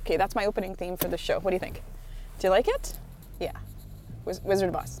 Okay, 0.00 0.16
that's 0.16 0.34
my 0.34 0.44
opening 0.44 0.74
theme 0.74 0.96
for 0.96 1.08
the 1.08 1.16
show. 1.16 1.40
What 1.40 1.50
do 1.50 1.56
you 1.56 1.60
think? 1.60 1.82
Do 2.38 2.46
you 2.46 2.50
like 2.50 2.68
it? 2.68 2.98
Yeah. 3.38 3.52
Wizard 4.24 4.68
of 4.68 4.76
Oz. 4.76 5.00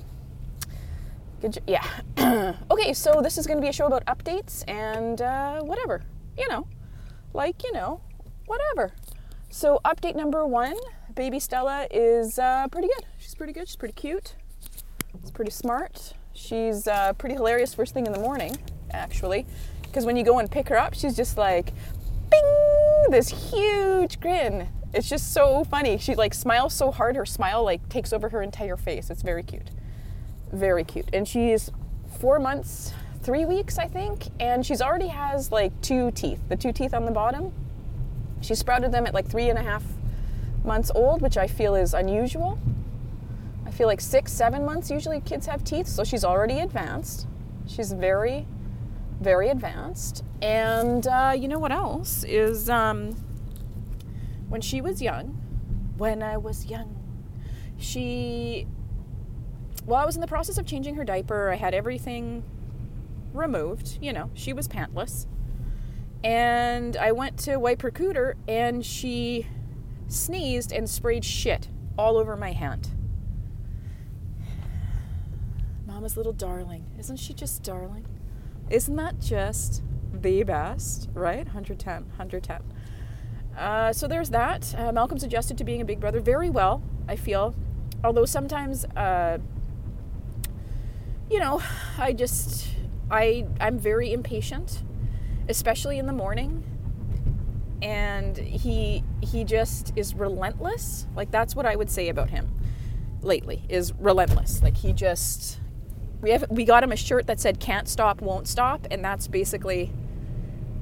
Good 1.40 1.52
jo- 1.54 1.62
yeah. 1.66 1.84
okay, 2.70 2.92
so 2.92 3.20
this 3.22 3.38
is 3.38 3.46
going 3.46 3.56
to 3.58 3.62
be 3.62 3.68
a 3.68 3.72
show 3.72 3.86
about 3.86 4.04
updates 4.06 4.64
and 4.68 5.20
uh, 5.20 5.60
whatever. 5.60 6.02
You 6.38 6.48
know, 6.48 6.66
like, 7.32 7.62
you 7.64 7.72
know, 7.72 8.00
whatever. 8.46 8.92
So, 9.48 9.80
update 9.84 10.16
number 10.16 10.46
one 10.46 10.76
baby 11.20 11.38
Stella 11.38 11.86
is 11.90 12.38
uh, 12.38 12.66
pretty 12.68 12.88
good. 12.88 13.04
She's 13.18 13.34
pretty 13.34 13.52
good. 13.52 13.68
She's 13.68 13.76
pretty 13.76 13.92
cute. 13.92 14.36
She's 15.20 15.30
pretty 15.30 15.50
smart. 15.50 16.14
She's 16.32 16.88
uh, 16.88 17.12
pretty 17.12 17.34
hilarious 17.34 17.74
first 17.74 17.92
thing 17.92 18.06
in 18.06 18.12
the 18.12 18.18
morning, 18.18 18.56
actually. 18.90 19.44
Because 19.82 20.06
when 20.06 20.16
you 20.16 20.24
go 20.24 20.38
and 20.38 20.50
pick 20.50 20.70
her 20.70 20.78
up, 20.78 20.94
she's 20.94 21.14
just 21.14 21.36
like, 21.36 21.74
bing, 22.30 23.10
this 23.10 23.28
huge 23.52 24.18
grin. 24.18 24.66
It's 24.94 25.10
just 25.10 25.34
so 25.34 25.62
funny. 25.64 25.98
She 25.98 26.14
like 26.14 26.32
smiles 26.32 26.72
so 26.72 26.90
hard, 26.90 27.16
her 27.16 27.26
smile 27.26 27.62
like 27.64 27.86
takes 27.90 28.14
over 28.14 28.30
her 28.30 28.40
entire 28.40 28.78
face. 28.78 29.10
It's 29.10 29.20
very 29.20 29.42
cute. 29.42 29.68
Very 30.52 30.84
cute. 30.84 31.10
And 31.12 31.28
she's 31.28 31.70
four 32.18 32.38
months, 32.38 32.94
three 33.22 33.44
weeks, 33.44 33.76
I 33.76 33.88
think, 33.88 34.28
and 34.40 34.64
she's 34.64 34.80
already 34.80 35.08
has 35.08 35.52
like 35.52 35.78
two 35.82 36.12
teeth. 36.12 36.40
The 36.48 36.56
two 36.56 36.72
teeth 36.72 36.94
on 36.94 37.04
the 37.04 37.12
bottom. 37.12 37.52
She 38.40 38.54
sprouted 38.54 38.90
them 38.90 39.06
at 39.06 39.12
like 39.12 39.28
three 39.28 39.50
and 39.50 39.58
a 39.58 39.62
half 39.62 39.82
months 40.64 40.90
old, 40.94 41.22
which 41.22 41.36
I 41.36 41.46
feel 41.46 41.74
is 41.74 41.94
unusual. 41.94 42.58
I 43.66 43.70
feel 43.70 43.86
like 43.86 44.00
six, 44.00 44.32
seven 44.32 44.64
months 44.64 44.90
usually 44.90 45.20
kids 45.20 45.46
have 45.46 45.64
teeth, 45.64 45.86
so 45.86 46.04
she's 46.04 46.24
already 46.24 46.58
advanced. 46.58 47.26
She's 47.66 47.92
very, 47.92 48.46
very 49.20 49.48
advanced. 49.48 50.24
And 50.42 51.06
uh, 51.06 51.34
you 51.36 51.48
know 51.48 51.58
what 51.58 51.72
else 51.72 52.24
is 52.24 52.68
um, 52.68 53.12
when 54.48 54.60
she 54.60 54.80
was 54.80 55.00
young, 55.00 55.28
when 55.96 56.22
I 56.22 56.36
was 56.36 56.66
young, 56.66 56.96
she, 57.78 58.66
well, 59.86 60.00
I 60.00 60.04
was 60.04 60.16
in 60.16 60.20
the 60.20 60.26
process 60.26 60.58
of 60.58 60.66
changing 60.66 60.96
her 60.96 61.04
diaper. 61.04 61.50
I 61.50 61.56
had 61.56 61.74
everything 61.74 62.42
removed, 63.32 63.98
you 64.00 64.12
know, 64.12 64.30
she 64.34 64.52
was 64.52 64.66
pantless. 64.66 65.26
And 66.22 66.96
I 66.96 67.12
went 67.12 67.38
to 67.40 67.56
wipe 67.56 67.82
her 67.82 67.90
cooter, 67.90 68.34
and 68.46 68.84
she 68.84 69.46
sneezed 70.12 70.72
and 70.72 70.88
sprayed 70.88 71.24
shit 71.24 71.68
all 71.96 72.16
over 72.16 72.36
my 72.36 72.52
hand. 72.52 72.88
Mama's 75.86 76.16
little 76.16 76.32
darling. 76.32 76.84
Isn't 76.98 77.18
she 77.18 77.34
just 77.34 77.62
darling? 77.62 78.06
Isn't 78.70 78.96
that 78.96 79.20
just 79.20 79.82
the 80.12 80.42
best, 80.44 81.08
right? 81.12 81.44
110, 81.44 81.94
110. 82.04 82.62
Uh, 83.56 83.92
so 83.92 84.06
there's 84.06 84.30
that. 84.30 84.74
Uh, 84.76 84.92
Malcolm's 84.92 85.24
adjusted 85.24 85.58
to 85.58 85.64
being 85.64 85.80
a 85.80 85.84
big 85.84 86.00
brother 86.00 86.20
very 86.20 86.50
well, 86.50 86.82
I 87.08 87.16
feel. 87.16 87.54
Although 88.02 88.24
sometimes, 88.24 88.84
uh, 88.96 89.38
you 91.30 91.38
know, 91.38 91.62
I 91.98 92.12
just, 92.12 92.68
I, 93.10 93.46
I'm 93.60 93.78
very 93.78 94.12
impatient, 94.12 94.82
especially 95.48 95.98
in 95.98 96.06
the 96.06 96.12
morning. 96.12 96.64
And 97.82 98.36
he, 98.36 99.02
he 99.22 99.44
just 99.44 99.92
is 99.96 100.14
relentless. 100.14 101.06
Like 101.16 101.30
that's 101.30 101.56
what 101.56 101.66
I 101.66 101.76
would 101.76 101.90
say 101.90 102.08
about 102.08 102.30
him 102.30 102.52
lately 103.22 103.62
is 103.68 103.92
relentless. 103.94 104.62
Like 104.62 104.76
he 104.76 104.92
just, 104.92 105.60
we 106.20 106.30
have, 106.30 106.44
we 106.50 106.64
got 106.64 106.82
him 106.82 106.92
a 106.92 106.96
shirt 106.96 107.26
that 107.26 107.40
said 107.40 107.60
"Can't 107.60 107.88
stop, 107.88 108.20
won't 108.20 108.46
stop," 108.48 108.86
and 108.90 109.04
that's 109.04 109.26
basically, 109.26 109.92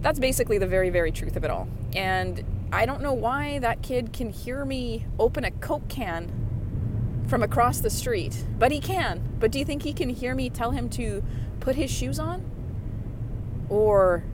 that's 0.01 0.19
basically 0.19 0.59
the 0.59 0.67
very, 0.67 0.91
very 0.91 1.13
truth 1.13 1.37
of 1.37 1.45
it 1.45 1.51
all. 1.51 1.69
And 1.95 2.45
I 2.73 2.87
don't 2.87 3.03
know 3.03 3.13
why 3.13 3.59
that 3.61 3.83
kid 3.83 4.13
can 4.13 4.31
hear 4.31 4.65
me 4.65 5.07
open 5.19 5.45
a 5.45 5.51
Coke 5.51 5.89
can 5.89 6.33
from 7.29 7.43
across 7.43 7.81
the 7.81 7.91
street, 7.91 8.45
but 8.59 8.73
he 8.73 8.81
can. 8.81 9.23
But 9.39 9.51
do 9.53 9.59
you 9.59 9.65
think 9.65 9.83
he 9.83 9.93
can 9.93 10.11
hear 10.11 10.35
me 10.35 10.51
tell 10.51 10.73
him 10.73 10.89
to 10.91 11.23
put 11.61 11.77
his 11.77 11.91
shoes 11.91 12.19
on? 12.19 12.45
Or 13.69 14.25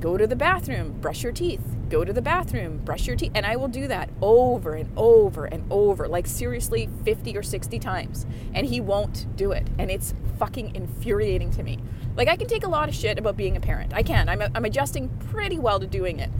go 0.00 0.16
to 0.16 0.26
the 0.26 0.36
bathroom, 0.36 0.92
brush 1.00 1.22
your 1.22 1.32
teeth, 1.32 1.62
go 1.88 2.04
to 2.04 2.12
the 2.12 2.22
bathroom, 2.22 2.78
brush 2.78 3.06
your 3.06 3.16
teeth. 3.16 3.32
And 3.34 3.44
I 3.44 3.56
will 3.56 3.68
do 3.68 3.88
that 3.88 4.10
over 4.20 4.74
and 4.74 4.90
over 4.96 5.44
and 5.44 5.64
over, 5.70 6.08
like 6.08 6.26
seriously 6.26 6.88
50 7.04 7.36
or 7.36 7.42
60 7.42 7.78
times. 7.78 8.26
And 8.54 8.66
he 8.66 8.80
won't 8.80 9.26
do 9.36 9.52
it. 9.52 9.68
And 9.78 9.90
it's 9.90 10.14
fucking 10.38 10.74
infuriating 10.74 11.50
to 11.52 11.62
me. 11.62 11.78
Like, 12.16 12.28
I 12.28 12.36
can 12.36 12.48
take 12.48 12.64
a 12.64 12.68
lot 12.68 12.88
of 12.88 12.94
shit 12.94 13.18
about 13.18 13.36
being 13.36 13.56
a 13.56 13.60
parent. 13.60 13.94
I 13.94 14.02
can. 14.02 14.28
I'm, 14.28 14.42
I'm 14.54 14.64
adjusting 14.64 15.08
pretty 15.30 15.58
well 15.58 15.78
to 15.78 15.86
doing 15.86 16.18
it. 16.18 16.30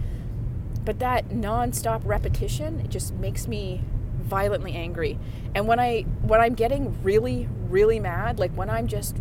But 0.84 0.98
that 0.98 1.28
nonstop 1.28 2.00
repetition, 2.04 2.81
it 2.81 2.88
just 2.88 3.14
makes 3.14 3.47
me 3.47 3.82
violently 4.28 4.75
angry. 4.75 5.19
And 5.54 5.66
when 5.66 5.81
I 5.81 6.03
when 6.22 6.41
I'm 6.41 6.54
getting 6.54 7.03
really 7.03 7.48
really 7.69 8.00
mad, 8.00 8.38
like 8.38 8.53
when 8.53 8.70
I'm 8.70 8.87
just 8.87 9.16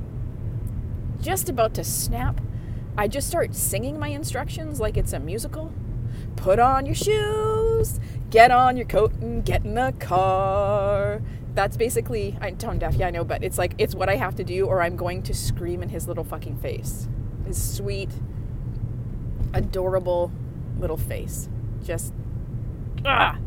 just 1.22 1.50
about 1.50 1.74
to 1.76 1.84
snap, 1.84 2.40
I 2.98 3.08
just 3.08 3.28
start 3.28 3.54
singing 3.54 4.00
my 4.00 4.08
instructions 4.08 4.80
like 4.80 4.98
it's 4.98 5.14
a 5.14 5.20
musical. 5.20 5.72
Put 6.36 6.58
on 6.58 6.86
your 6.86 6.96
shoes, 6.96 8.00
get 8.32 8.50
on 8.50 8.76
your 8.76 8.88
coat 8.88 9.14
and 9.22 9.46
get 9.46 9.64
in 9.64 9.76
the 9.76 9.94
car. 10.00 11.22
That's 11.54 11.78
basically 11.78 12.36
I'm 12.42 12.58
tone 12.58 12.80
deaf, 12.80 12.96
yeah 12.96 13.08
I 13.08 13.12
know, 13.12 13.24
but 13.24 13.44
it's 13.44 13.58
like 13.58 13.76
it's 13.78 13.94
what 13.94 14.10
I 14.10 14.16
have 14.16 14.36
to 14.36 14.44
do 14.44 14.66
or 14.66 14.82
I'm 14.82 14.96
going 14.96 15.22
to 15.24 15.34
scream 15.34 15.84
in 15.84 15.90
his 15.90 16.08
little 16.08 16.24
fucking 16.24 16.58
face. 16.58 17.08
His 17.46 17.62
sweet, 17.62 18.10
adorable 19.54 20.32
little 20.80 20.98
face. 20.98 21.50
Just 21.84 22.14
ah. 23.06 23.38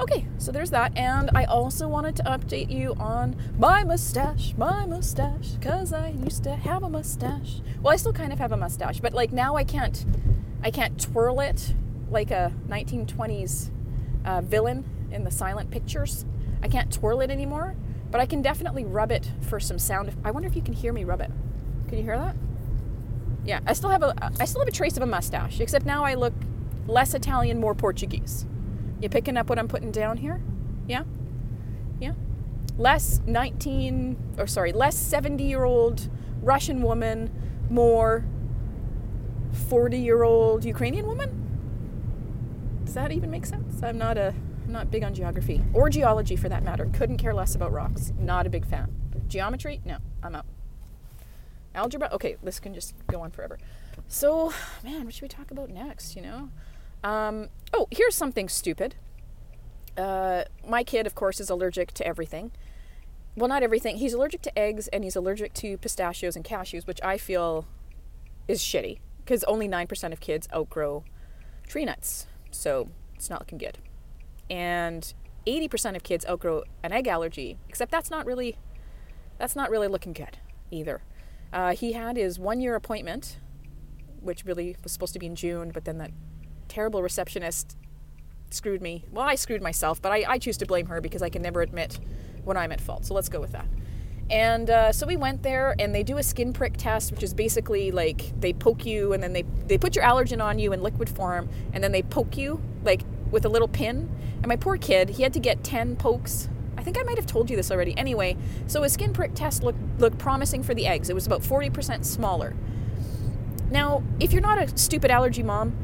Okay, 0.00 0.24
so 0.38 0.50
there's 0.50 0.70
that. 0.70 0.96
And 0.96 1.30
I 1.34 1.44
also 1.44 1.86
wanted 1.86 2.16
to 2.16 2.22
update 2.22 2.70
you 2.70 2.94
on 2.94 3.36
my 3.58 3.84
mustache, 3.84 4.54
my 4.56 4.86
mustache, 4.86 5.50
because 5.50 5.92
I 5.92 6.08
used 6.08 6.42
to 6.44 6.56
have 6.56 6.82
a 6.82 6.88
mustache. 6.88 7.60
Well, 7.82 7.92
I 7.92 7.96
still 7.96 8.14
kind 8.14 8.32
of 8.32 8.38
have 8.38 8.50
a 8.50 8.56
mustache, 8.56 9.00
but 9.00 9.12
like 9.12 9.30
now 9.30 9.56
I 9.56 9.64
can't, 9.64 10.06
I 10.62 10.70
can't 10.70 10.98
twirl 10.98 11.40
it 11.40 11.74
like 12.10 12.30
a 12.30 12.50
1920s 12.68 13.70
uh, 14.24 14.40
villain 14.40 14.84
in 15.12 15.24
the 15.24 15.30
silent 15.30 15.70
pictures. 15.70 16.24
I 16.62 16.68
can't 16.68 16.90
twirl 16.90 17.20
it 17.20 17.30
anymore, 17.30 17.74
but 18.10 18.22
I 18.22 18.26
can 18.26 18.40
definitely 18.40 18.86
rub 18.86 19.12
it 19.12 19.30
for 19.42 19.60
some 19.60 19.78
sound. 19.78 20.16
I 20.24 20.30
wonder 20.30 20.48
if 20.48 20.56
you 20.56 20.62
can 20.62 20.72
hear 20.72 20.94
me 20.94 21.04
rub 21.04 21.20
it. 21.20 21.30
Can 21.88 21.98
you 21.98 22.04
hear 22.04 22.16
that? 22.16 22.36
Yeah, 23.44 23.60
I 23.66 23.74
still 23.74 23.90
have 23.90 24.02
a, 24.02 24.14
I 24.40 24.46
still 24.46 24.62
have 24.62 24.68
a 24.68 24.72
trace 24.72 24.96
of 24.96 25.02
a 25.02 25.06
mustache, 25.06 25.60
except 25.60 25.84
now 25.84 26.04
I 26.04 26.14
look 26.14 26.32
less 26.86 27.12
Italian, 27.12 27.60
more 27.60 27.74
Portuguese. 27.74 28.46
You 29.00 29.08
picking 29.08 29.36
up 29.36 29.48
what 29.48 29.58
I'm 29.58 29.68
putting 29.68 29.90
down 29.90 30.18
here? 30.18 30.40
Yeah? 30.86 31.04
Yeah? 32.00 32.12
Less 32.76 33.20
19, 33.26 34.34
or 34.38 34.46
sorry, 34.46 34.72
less 34.72 34.96
70 34.96 35.42
year 35.44 35.64
old 35.64 36.08
Russian 36.42 36.82
woman, 36.82 37.30
more 37.70 38.24
40 39.68 39.98
year 39.98 40.22
old 40.22 40.64
Ukrainian 40.64 41.06
woman? 41.06 42.80
Does 42.84 42.94
that 42.94 43.12
even 43.12 43.30
make 43.30 43.46
sense? 43.46 43.82
I'm 43.82 43.98
not 43.98 44.18
a 44.18 44.34
I'm 44.64 44.72
not 44.72 44.90
big 44.90 45.02
on 45.02 45.14
geography 45.14 45.62
or 45.74 45.90
geology 45.90 46.36
for 46.36 46.48
that 46.48 46.62
matter. 46.62 46.88
Couldn't 46.92 47.16
care 47.16 47.34
less 47.34 47.54
about 47.54 47.72
rocks. 47.72 48.12
Not 48.18 48.46
a 48.46 48.50
big 48.50 48.66
fan. 48.66 48.94
Geometry? 49.26 49.80
No, 49.84 49.98
I'm 50.22 50.34
out. 50.34 50.46
Algebra? 51.74 52.08
Okay, 52.12 52.36
this 52.42 52.60
can 52.60 52.74
just 52.74 52.94
go 53.06 53.20
on 53.20 53.30
forever. 53.30 53.58
So, 54.08 54.52
man, 54.84 55.04
what 55.04 55.14
should 55.14 55.22
we 55.22 55.28
talk 55.28 55.50
about 55.50 55.70
next, 55.70 56.16
you 56.16 56.22
know? 56.22 56.50
Um, 57.02 57.48
oh, 57.72 57.86
here's 57.90 58.14
something 58.14 58.48
stupid. 58.48 58.96
Uh, 59.96 60.44
my 60.66 60.84
kid, 60.84 61.06
of 61.06 61.14
course, 61.14 61.40
is 61.40 61.50
allergic 61.50 61.92
to 61.92 62.06
everything. 62.06 62.52
Well, 63.36 63.48
not 63.48 63.62
everything. 63.62 63.98
He's 63.98 64.12
allergic 64.12 64.42
to 64.42 64.58
eggs 64.58 64.88
and 64.88 65.04
he's 65.04 65.16
allergic 65.16 65.54
to 65.54 65.78
pistachios 65.78 66.36
and 66.36 66.44
cashews, 66.44 66.86
which 66.86 67.00
I 67.02 67.16
feel 67.16 67.66
is 68.48 68.60
shitty 68.60 68.98
because 69.24 69.44
only 69.44 69.68
9% 69.68 70.12
of 70.12 70.20
kids 70.20 70.48
outgrow 70.54 71.04
tree 71.68 71.84
nuts. 71.84 72.26
So 72.50 72.88
it's 73.14 73.30
not 73.30 73.40
looking 73.40 73.58
good. 73.58 73.78
And 74.48 75.12
80% 75.46 75.96
of 75.96 76.02
kids 76.02 76.26
outgrow 76.26 76.64
an 76.82 76.92
egg 76.92 77.06
allergy, 77.06 77.58
except 77.68 77.90
that's 77.90 78.10
not 78.10 78.26
really 78.26 78.56
that's 79.38 79.56
not 79.56 79.70
really 79.70 79.88
looking 79.88 80.12
good 80.12 80.38
either. 80.70 81.02
Uh, 81.52 81.74
he 81.74 81.92
had 81.92 82.16
his 82.16 82.38
one 82.38 82.60
year 82.60 82.74
appointment, 82.74 83.38
which 84.20 84.44
really 84.44 84.76
was 84.82 84.92
supposed 84.92 85.14
to 85.14 85.18
be 85.18 85.26
in 85.26 85.34
June, 85.34 85.70
but 85.72 85.84
then 85.84 85.98
that 85.98 86.10
terrible 86.70 87.02
receptionist 87.02 87.76
screwed 88.50 88.80
me. 88.80 89.04
Well, 89.12 89.26
I 89.26 89.34
screwed 89.34 89.62
myself, 89.62 90.00
but 90.00 90.12
I, 90.12 90.24
I 90.26 90.38
choose 90.38 90.56
to 90.58 90.66
blame 90.66 90.86
her 90.86 91.00
because 91.00 91.22
I 91.22 91.28
can 91.28 91.42
never 91.42 91.62
admit 91.62 92.00
when 92.44 92.56
I'm 92.56 92.72
at 92.72 92.80
fault. 92.80 93.04
So 93.04 93.14
let's 93.14 93.28
go 93.28 93.40
with 93.40 93.52
that. 93.52 93.66
And 94.30 94.70
uh, 94.70 94.92
so 94.92 95.06
we 95.06 95.16
went 95.16 95.42
there, 95.42 95.74
and 95.78 95.94
they 95.94 96.04
do 96.04 96.18
a 96.18 96.22
skin 96.22 96.52
prick 96.52 96.76
test, 96.76 97.10
which 97.10 97.22
is 97.22 97.34
basically 97.34 97.90
like 97.90 98.32
they 98.40 98.52
poke 98.52 98.86
you, 98.86 99.12
and 99.12 99.22
then 99.22 99.32
they 99.32 99.42
they 99.66 99.76
put 99.76 99.96
your 99.96 100.04
allergen 100.04 100.42
on 100.42 100.58
you 100.58 100.72
in 100.72 100.82
liquid 100.82 101.08
form, 101.08 101.48
and 101.72 101.82
then 101.82 101.90
they 101.90 102.02
poke 102.02 102.36
you 102.36 102.62
like 102.84 103.02
with 103.30 103.44
a 103.44 103.48
little 103.48 103.68
pin. 103.68 104.08
And 104.36 104.46
my 104.46 104.56
poor 104.56 104.76
kid, 104.76 105.10
he 105.10 105.24
had 105.24 105.32
to 105.32 105.40
get 105.40 105.64
ten 105.64 105.96
pokes. 105.96 106.48
I 106.78 106.82
think 106.82 106.90
think 106.92 107.04
I 107.04 107.06
might 107.06 107.18
have 107.18 107.26
told 107.26 107.50
you 107.50 107.56
this 107.56 107.70
already. 107.70 107.96
Anyway, 107.96 108.36
so 108.66 108.82
a 108.82 108.88
skin 108.88 109.12
prick 109.12 109.34
test 109.34 109.62
looked 109.62 109.78
looked 110.00 110.18
promising 110.18 110.62
for 110.62 110.74
the 110.74 110.86
eggs. 110.86 111.08
It 111.08 111.14
was 111.14 111.26
about 111.26 111.42
40% 111.42 112.04
smaller. 112.04 112.54
Now, 113.70 114.02
if 114.18 114.32
you're 114.32 114.42
not 114.42 114.58
a 114.58 114.76
stupid 114.76 115.10
allergy 115.10 115.42
mom, 115.42 115.76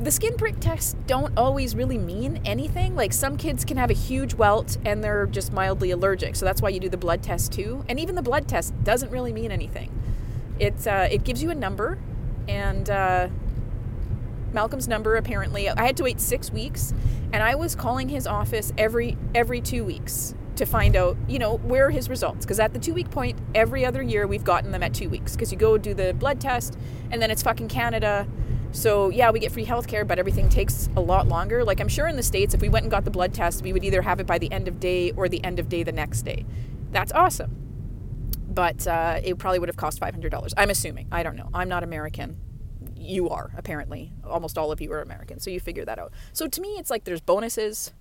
the 0.00 0.10
skin 0.10 0.36
prick 0.36 0.60
tests 0.60 0.94
don't 1.06 1.36
always 1.38 1.74
really 1.74 1.98
mean 1.98 2.40
anything. 2.44 2.94
Like 2.94 3.12
some 3.12 3.36
kids 3.36 3.64
can 3.64 3.76
have 3.76 3.90
a 3.90 3.94
huge 3.94 4.34
welt 4.34 4.76
and 4.84 5.02
they're 5.02 5.26
just 5.26 5.52
mildly 5.52 5.90
allergic. 5.90 6.36
So 6.36 6.44
that's 6.44 6.60
why 6.60 6.68
you 6.68 6.80
do 6.80 6.88
the 6.88 6.98
blood 6.98 7.22
test 7.22 7.52
too. 7.52 7.84
And 7.88 7.98
even 7.98 8.14
the 8.14 8.22
blood 8.22 8.46
test 8.46 8.74
doesn't 8.84 9.10
really 9.10 9.32
mean 9.32 9.50
anything. 9.50 9.90
It 10.58 10.86
uh, 10.86 11.08
it 11.10 11.24
gives 11.24 11.42
you 11.42 11.50
a 11.50 11.54
number, 11.54 11.98
and 12.48 12.88
uh, 12.88 13.28
Malcolm's 14.52 14.88
number 14.88 15.16
apparently. 15.16 15.68
I 15.68 15.84
had 15.84 15.96
to 15.98 16.02
wait 16.02 16.18
six 16.20 16.50
weeks, 16.50 16.94
and 17.32 17.42
I 17.42 17.54
was 17.54 17.74
calling 17.74 18.08
his 18.08 18.26
office 18.26 18.72
every 18.78 19.18
every 19.34 19.60
two 19.60 19.84
weeks 19.84 20.34
to 20.56 20.64
find 20.64 20.96
out, 20.96 21.18
you 21.28 21.38
know, 21.38 21.58
where 21.58 21.90
his 21.90 22.08
results. 22.08 22.46
Because 22.46 22.58
at 22.58 22.72
the 22.72 22.78
two 22.78 22.94
week 22.94 23.10
point, 23.10 23.38
every 23.54 23.84
other 23.84 24.02
year 24.02 24.26
we've 24.26 24.44
gotten 24.44 24.72
them 24.72 24.82
at 24.82 24.94
two 24.94 25.10
weeks. 25.10 25.32
Because 25.32 25.52
you 25.52 25.58
go 25.58 25.76
do 25.76 25.92
the 25.92 26.14
blood 26.14 26.40
test, 26.40 26.78
and 27.10 27.20
then 27.20 27.30
it's 27.30 27.42
fucking 27.42 27.68
Canada 27.68 28.26
so 28.72 29.08
yeah, 29.08 29.30
we 29.30 29.40
get 29.40 29.52
free 29.52 29.64
healthcare, 29.64 30.06
but 30.06 30.18
everything 30.18 30.48
takes 30.48 30.88
a 30.96 31.00
lot 31.00 31.28
longer. 31.28 31.64
Like 31.64 31.80
I'm 31.80 31.88
sure 31.88 32.06
in 32.06 32.16
the 32.16 32.22
states, 32.22 32.54
if 32.54 32.60
we 32.60 32.68
went 32.68 32.84
and 32.84 32.90
got 32.90 33.04
the 33.04 33.10
blood 33.10 33.32
test, 33.32 33.62
we 33.62 33.72
would 33.72 33.84
either 33.84 34.02
have 34.02 34.20
it 34.20 34.26
by 34.26 34.38
the 34.38 34.50
end 34.52 34.68
of 34.68 34.80
day 34.80 35.12
or 35.12 35.28
the 35.28 35.42
end 35.44 35.58
of 35.58 35.68
day 35.68 35.82
the 35.82 35.92
next 35.92 36.22
day. 36.22 36.44
That's 36.92 37.12
awesome. 37.12 37.62
But 38.48 38.86
uh, 38.86 39.20
it 39.22 39.38
probably 39.38 39.58
would 39.58 39.68
have 39.68 39.76
cost 39.76 40.00
$500. 40.00 40.52
I'm 40.56 40.70
assuming. 40.70 41.08
I 41.12 41.22
don't 41.22 41.36
know. 41.36 41.50
I'm 41.52 41.68
not 41.68 41.82
American. 41.82 42.38
You 42.94 43.28
are 43.28 43.50
apparently. 43.56 44.12
Almost 44.24 44.56
all 44.58 44.72
of 44.72 44.80
you 44.80 44.92
are 44.92 45.02
American, 45.02 45.40
so 45.40 45.50
you 45.50 45.60
figure 45.60 45.84
that 45.84 45.98
out. 45.98 46.12
So 46.32 46.48
to 46.48 46.60
me, 46.60 46.76
it's 46.78 46.90
like 46.90 47.04
there's 47.04 47.20
bonuses 47.20 47.92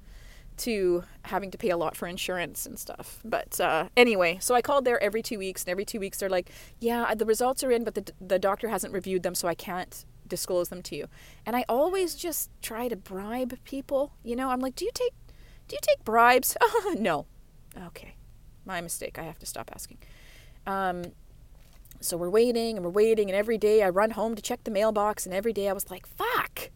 to 0.58 1.04
having 1.24 1.52
to 1.52 1.58
pay 1.58 1.70
a 1.70 1.78
lot 1.78 1.96
for 1.96 2.08
insurance 2.08 2.66
and 2.66 2.80
stuff. 2.80 3.20
But 3.26 3.60
uh, 3.60 3.90
anyway, 3.98 4.38
so 4.40 4.56
I 4.56 4.62
called 4.62 4.86
there 4.86 5.02
every 5.04 5.22
two 5.22 5.38
weeks, 5.38 5.64
and 5.64 5.70
every 5.70 5.86
two 5.86 6.00
weeks 6.00 6.20
they're 6.20 6.30
like, 6.30 6.50
"Yeah, 6.80 7.14
the 7.14 7.26
results 7.26 7.64
are 7.64 7.72
in, 7.72 7.84
but 7.84 7.96
the 7.96 8.12
the 8.22 8.40
doctor 8.40 8.70
hasn't 8.70 8.94
reviewed 8.94 9.24
them, 9.24 9.36
so 9.36 9.48
I 9.48 9.56
can't 9.56 10.06
disclose 10.28 10.70
them 10.70 10.82
to 10.84 10.96
you. 10.96 11.08
And 11.46 11.56
I 11.56 11.66
always 11.70 12.16
just 12.16 12.50
try 12.62 12.88
to 12.88 12.96
bribe 12.96 13.58
people. 13.64 14.14
You 14.24 14.36
know, 14.36 14.50
I'm 14.50 14.60
like, 14.60 14.76
do 14.76 14.86
you 14.86 14.92
take 14.94 15.14
do 15.68 15.76
you 15.76 15.80
take 15.82 16.04
bribes? 16.04 16.56
no. 16.98 17.26
Okay. 17.88 18.16
My 18.66 18.82
mistake. 18.82 19.18
I 19.18 19.24
have 19.24 19.40
to 19.40 19.46
stop 19.46 19.72
asking. 19.74 19.98
Um, 20.68 21.06
so 22.02 22.18
we're 22.18 22.30
waiting 22.30 22.78
and 22.78 22.86
we're 22.86 22.92
waiting, 22.92 23.30
and 23.30 23.36
every 23.36 23.58
day 23.58 23.82
I 23.82 23.90
run 23.90 24.12
home 24.12 24.36
to 24.36 24.42
check 24.42 24.64
the 24.64 24.72
mailbox, 24.72 25.26
and 25.26 25.34
every 25.34 25.54
day 25.54 25.70
I 25.70 25.74
was 25.74 25.90
like, 25.90 26.06
fuck. 26.06 26.70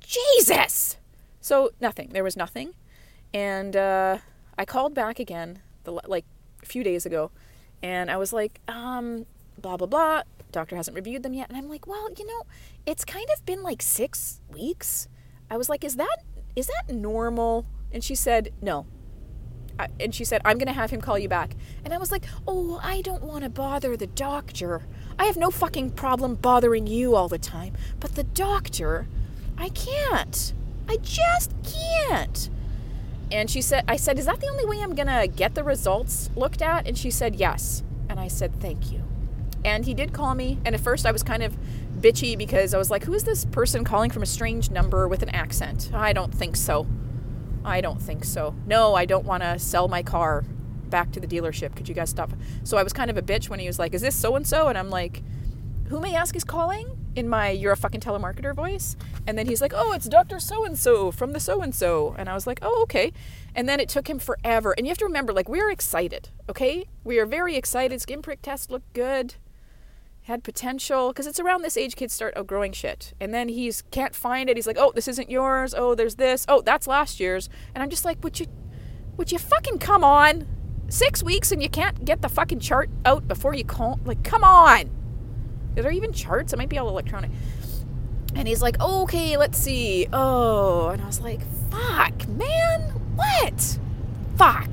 Jesus. 0.00 0.96
So 1.40 1.70
nothing. 1.80 2.10
There 2.12 2.24
was 2.24 2.36
nothing. 2.36 2.74
And 3.32 3.76
uh, 3.76 4.18
I 4.58 4.64
called 4.64 4.94
back 4.94 5.20
again, 5.20 5.60
the, 5.84 5.92
like 5.92 6.24
a 6.62 6.66
few 6.66 6.82
days 6.82 7.06
ago, 7.06 7.30
and 7.82 8.10
I 8.10 8.16
was 8.16 8.32
like, 8.32 8.60
um, 8.66 9.26
blah, 9.60 9.76
blah, 9.76 9.86
blah 9.86 10.22
doctor 10.50 10.76
hasn't 10.76 10.94
reviewed 10.94 11.22
them 11.22 11.34
yet. 11.34 11.48
And 11.48 11.56
I'm 11.56 11.68
like, 11.68 11.86
well, 11.86 12.08
you 12.16 12.26
know, 12.26 12.42
it's 12.86 13.04
kind 13.04 13.26
of 13.34 13.44
been 13.46 13.62
like 13.62 13.82
six 13.82 14.40
weeks. 14.48 15.08
I 15.50 15.56
was 15.56 15.68
like, 15.68 15.84
is 15.84 15.96
that 15.96 16.18
is 16.56 16.66
that 16.68 16.94
normal? 16.94 17.66
And 17.92 18.02
she 18.02 18.14
said, 18.14 18.52
no. 18.60 18.86
I, 19.78 19.88
and 19.98 20.14
she 20.14 20.24
said, 20.24 20.42
I'm 20.44 20.58
going 20.58 20.66
to 20.66 20.72
have 20.74 20.90
him 20.90 21.00
call 21.00 21.18
you 21.18 21.28
back. 21.28 21.56
And 21.84 21.94
I 21.94 21.98
was 21.98 22.12
like, 22.12 22.24
oh, 22.46 22.80
I 22.82 23.00
don't 23.00 23.22
want 23.22 23.44
to 23.44 23.50
bother 23.50 23.96
the 23.96 24.06
doctor. 24.06 24.82
I 25.18 25.24
have 25.24 25.36
no 25.36 25.50
fucking 25.50 25.90
problem 25.90 26.34
bothering 26.34 26.86
you 26.86 27.16
all 27.16 27.28
the 27.28 27.38
time. 27.38 27.74
But 27.98 28.14
the 28.14 28.24
doctor, 28.24 29.08
I 29.56 29.70
can't. 29.70 30.52
I 30.88 30.98
just 30.98 31.54
can't. 31.62 32.50
And 33.32 33.48
she 33.48 33.62
said, 33.62 33.84
I 33.86 33.96
said, 33.96 34.18
is 34.18 34.26
that 34.26 34.40
the 34.40 34.48
only 34.48 34.66
way 34.66 34.80
I'm 34.82 34.94
going 34.94 35.06
to 35.06 35.28
get 35.28 35.54
the 35.54 35.64
results 35.64 36.30
looked 36.34 36.62
at? 36.62 36.86
And 36.86 36.98
she 36.98 37.10
said, 37.10 37.36
yes. 37.36 37.82
And 38.08 38.18
I 38.18 38.28
said, 38.28 38.60
thank 38.60 38.90
you. 38.90 39.09
And 39.64 39.84
he 39.84 39.94
did 39.94 40.12
call 40.12 40.34
me. 40.34 40.58
And 40.64 40.74
at 40.74 40.80
first, 40.80 41.06
I 41.06 41.12
was 41.12 41.22
kind 41.22 41.42
of 41.42 41.56
bitchy 42.00 42.36
because 42.36 42.72
I 42.74 42.78
was 42.78 42.90
like, 42.90 43.04
who 43.04 43.14
is 43.14 43.24
this 43.24 43.44
person 43.44 43.84
calling 43.84 44.10
from 44.10 44.22
a 44.22 44.26
strange 44.26 44.70
number 44.70 45.06
with 45.06 45.22
an 45.22 45.28
accent? 45.30 45.90
I 45.92 46.12
don't 46.12 46.34
think 46.34 46.56
so. 46.56 46.86
I 47.64 47.80
don't 47.80 48.00
think 48.00 48.24
so. 48.24 48.54
No, 48.66 48.94
I 48.94 49.04
don't 49.04 49.26
want 49.26 49.42
to 49.42 49.58
sell 49.58 49.88
my 49.88 50.02
car 50.02 50.44
back 50.88 51.12
to 51.12 51.20
the 51.20 51.26
dealership. 51.26 51.76
Could 51.76 51.88
you 51.88 51.94
guys 51.94 52.10
stop? 52.10 52.32
So 52.64 52.76
I 52.76 52.82
was 52.82 52.92
kind 52.92 53.10
of 53.10 53.16
a 53.16 53.22
bitch 53.22 53.48
when 53.48 53.60
he 53.60 53.66
was 53.66 53.78
like, 53.78 53.94
is 53.94 54.00
this 54.02 54.16
so 54.16 54.34
and 54.34 54.46
so? 54.46 54.68
And 54.68 54.78
I'm 54.78 54.90
like, 54.90 55.22
who 55.88 56.00
may 56.00 56.14
ask 56.14 56.34
is 56.36 56.44
calling? 56.44 56.96
In 57.16 57.28
my 57.28 57.50
you're 57.50 57.72
a 57.72 57.76
fucking 57.76 58.00
telemarketer 58.00 58.54
voice. 58.54 58.96
And 59.26 59.36
then 59.36 59.46
he's 59.46 59.60
like, 59.60 59.72
oh, 59.74 59.92
it's 59.92 60.08
Dr. 60.08 60.38
So 60.38 60.64
and 60.64 60.78
so 60.78 61.10
from 61.10 61.32
the 61.32 61.40
so 61.40 61.60
and 61.60 61.74
so. 61.74 62.14
And 62.16 62.28
I 62.28 62.34
was 62.34 62.46
like, 62.46 62.60
oh, 62.62 62.82
okay. 62.82 63.12
And 63.54 63.68
then 63.68 63.80
it 63.80 63.88
took 63.88 64.08
him 64.08 64.18
forever. 64.18 64.72
And 64.72 64.86
you 64.86 64.90
have 64.90 64.98
to 64.98 65.04
remember, 65.04 65.32
like, 65.32 65.48
we're 65.48 65.70
excited, 65.70 66.28
okay? 66.48 66.86
We 67.02 67.18
are 67.18 67.26
very 67.26 67.56
excited. 67.56 68.00
Skin 68.00 68.22
prick 68.22 68.42
test 68.42 68.70
looked 68.70 68.92
good 68.92 69.34
had 70.30 70.42
potential 70.42 71.08
because 71.08 71.26
it's 71.26 71.38
around 71.38 71.62
this 71.62 71.76
age 71.76 71.96
kids 71.96 72.14
start 72.14 72.32
oh 72.36 72.42
growing 72.42 72.72
shit. 72.72 73.12
And 73.20 73.34
then 73.34 73.48
he's 73.48 73.82
can't 73.90 74.14
find 74.14 74.48
it. 74.48 74.56
He's 74.56 74.66
like 74.66 74.78
oh 74.78 74.92
this 74.94 75.08
isn't 75.08 75.30
yours. 75.30 75.74
Oh 75.76 75.94
there's 75.94 76.14
this. 76.14 76.46
Oh 76.48 76.62
that's 76.62 76.86
last 76.86 77.20
year's. 77.20 77.50
And 77.74 77.82
i'm 77.82 77.90
just 77.90 78.04
like 78.04 78.22
would 78.24 78.40
you 78.40 78.46
would 79.18 79.30
you 79.30 79.38
fucking 79.38 79.78
come 79.78 80.02
on? 80.02 80.46
Six 80.88 81.22
weeks 81.22 81.52
and 81.52 81.62
you 81.62 81.68
can't 81.68 82.04
get 82.04 82.22
the 82.22 82.28
fucking 82.28 82.60
chart 82.60 82.88
out 83.04 83.28
before 83.28 83.54
you 83.54 83.64
call 83.64 84.00
like 84.04 84.24
come 84.24 84.42
on. 84.42 84.88
Are 85.76 85.82
there 85.82 85.92
even 85.92 86.12
charts? 86.12 86.52
It 86.52 86.56
might 86.56 86.68
be 86.68 86.78
all 86.78 86.88
electronic. 86.88 87.30
And 88.34 88.48
he's 88.48 88.62
like 88.62 88.80
okay 88.80 89.36
let's 89.36 89.58
see. 89.58 90.06
Oh 90.12 90.88
and 90.88 91.02
i 91.02 91.06
was 91.06 91.20
like 91.20 91.40
fuck 91.70 92.26
man. 92.28 92.80
What? 93.16 93.78
Fuck 94.36 94.70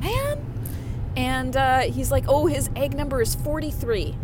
man. 0.00 0.44
And 1.16 1.56
uh, 1.56 1.80
he's 1.80 2.10
like 2.12 2.24
oh 2.28 2.46
his 2.46 2.70
egg 2.76 2.94
number 2.94 3.20
is 3.20 3.34
43 3.34 4.14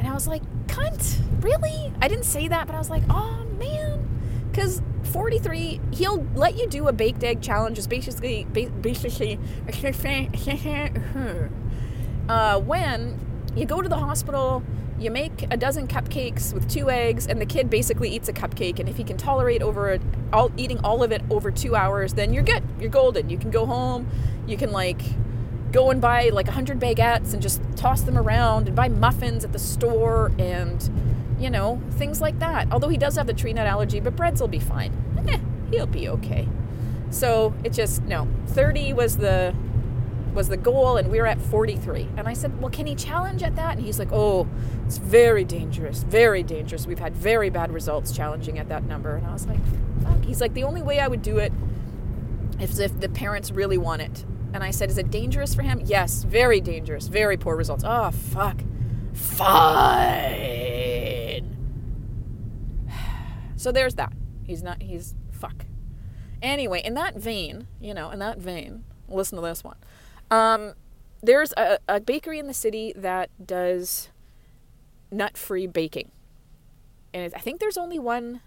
and 0.00 0.08
I 0.08 0.14
was 0.14 0.26
like, 0.26 0.42
cunt, 0.66 1.20
really? 1.42 1.92
I 2.00 2.08
didn't 2.08 2.24
say 2.24 2.48
that, 2.48 2.66
but 2.66 2.74
I 2.74 2.78
was 2.78 2.90
like, 2.90 3.02
oh 3.10 3.44
man. 3.58 4.08
Because 4.50 4.82
43, 5.04 5.80
he'll 5.92 6.26
let 6.34 6.56
you 6.56 6.66
do 6.66 6.88
a 6.88 6.92
baked 6.92 7.22
egg 7.22 7.42
challenge, 7.42 7.78
is 7.78 7.86
basically, 7.86 8.44
basically, 8.44 9.38
uh, 12.28 12.60
when 12.60 13.18
you 13.54 13.66
go 13.66 13.82
to 13.82 13.88
the 13.88 13.98
hospital, 13.98 14.62
you 14.98 15.10
make 15.10 15.46
a 15.50 15.56
dozen 15.56 15.86
cupcakes 15.86 16.52
with 16.52 16.68
two 16.68 16.90
eggs, 16.90 17.26
and 17.26 17.40
the 17.40 17.46
kid 17.46 17.70
basically 17.70 18.10
eats 18.10 18.28
a 18.28 18.32
cupcake. 18.32 18.80
And 18.80 18.88
if 18.88 18.96
he 18.96 19.04
can 19.04 19.16
tolerate 19.16 19.62
over 19.62 19.98
all 20.32 20.50
eating 20.56 20.78
all 20.84 21.02
of 21.02 21.12
it 21.12 21.22
over 21.30 21.50
two 21.50 21.76
hours, 21.76 22.14
then 22.14 22.32
you're 22.32 22.42
good. 22.42 22.62
You're 22.78 22.90
golden. 22.90 23.30
You 23.30 23.38
can 23.38 23.50
go 23.50 23.66
home. 23.66 24.08
You 24.46 24.56
can 24.56 24.72
like 24.72 25.00
go 25.72 25.90
and 25.90 26.00
buy 26.00 26.30
like 26.30 26.46
100 26.46 26.78
baguettes 26.78 27.32
and 27.32 27.42
just 27.42 27.60
toss 27.76 28.02
them 28.02 28.18
around 28.18 28.66
and 28.66 28.76
buy 28.76 28.88
muffins 28.88 29.44
at 29.44 29.52
the 29.52 29.58
store 29.58 30.32
and, 30.38 30.90
you 31.38 31.50
know, 31.50 31.80
things 31.92 32.20
like 32.20 32.38
that. 32.38 32.70
Although 32.70 32.88
he 32.88 32.96
does 32.96 33.16
have 33.16 33.26
the 33.26 33.34
tree 33.34 33.52
nut 33.52 33.66
allergy, 33.66 34.00
but 34.00 34.16
breads 34.16 34.40
will 34.40 34.48
be 34.48 34.58
fine. 34.58 34.92
Eh, 35.28 35.38
he'll 35.70 35.86
be 35.86 36.08
okay. 36.08 36.48
So 37.10 37.54
it 37.64 37.72
just, 37.72 38.02
no. 38.02 38.28
30 38.48 38.92
was 38.92 39.16
the 39.16 39.54
was 40.34 40.48
the 40.48 40.56
goal 40.56 40.96
and 40.96 41.10
we 41.10 41.18
were 41.18 41.26
at 41.26 41.40
43 41.40 42.06
and 42.16 42.28
i 42.28 42.32
said 42.34 42.60
well 42.60 42.70
can 42.70 42.86
he 42.86 42.94
challenge 42.94 43.42
at 43.42 43.56
that 43.56 43.76
and 43.76 43.84
he's 43.84 43.98
like 43.98 44.12
oh 44.12 44.46
it's 44.86 44.98
very 44.98 45.44
dangerous 45.44 46.04
very 46.04 46.44
dangerous 46.44 46.86
we've 46.86 47.00
had 47.00 47.16
very 47.16 47.50
bad 47.50 47.72
results 47.72 48.12
challenging 48.12 48.56
at 48.56 48.68
that 48.68 48.84
number 48.84 49.16
and 49.16 49.26
i 49.26 49.32
was 49.32 49.46
like 49.46 49.58
fuck 50.04 50.24
he's 50.24 50.40
like 50.40 50.54
the 50.54 50.62
only 50.62 50.82
way 50.82 51.00
i 51.00 51.08
would 51.08 51.22
do 51.22 51.38
it 51.38 51.52
is 52.60 52.78
if 52.78 53.00
the 53.00 53.08
parents 53.08 53.50
really 53.50 53.76
want 53.76 54.02
it 54.02 54.24
and 54.52 54.62
I 54.64 54.70
said, 54.70 54.90
Is 54.90 54.98
it 54.98 55.10
dangerous 55.10 55.54
for 55.54 55.62
him? 55.62 55.80
Yes, 55.84 56.24
very 56.24 56.60
dangerous. 56.60 57.06
Very 57.08 57.36
poor 57.36 57.56
results. 57.56 57.84
Oh, 57.86 58.10
fuck. 58.10 58.60
Fine. 59.12 60.36
So 63.56 63.72
there's 63.72 63.96
that. 63.96 64.14
He's 64.42 64.62
not, 64.62 64.80
he's 64.80 65.14
fuck. 65.30 65.66
Anyway, 66.40 66.80
in 66.82 66.94
that 66.94 67.16
vein, 67.16 67.66
you 67.78 67.92
know, 67.92 68.10
in 68.10 68.18
that 68.20 68.38
vein, 68.38 68.84
listen 69.06 69.36
to 69.36 69.42
this 69.42 69.62
one. 69.62 69.76
Um, 70.30 70.72
there's 71.22 71.52
a, 71.58 71.78
a 71.86 72.00
bakery 72.00 72.38
in 72.38 72.46
the 72.46 72.54
city 72.54 72.94
that 72.96 73.28
does 73.44 74.08
nut 75.10 75.36
free 75.36 75.66
baking. 75.66 76.10
And 77.12 77.34
I 77.34 77.38
think 77.40 77.60
there's 77.60 77.76
only 77.76 77.98
one 77.98 78.40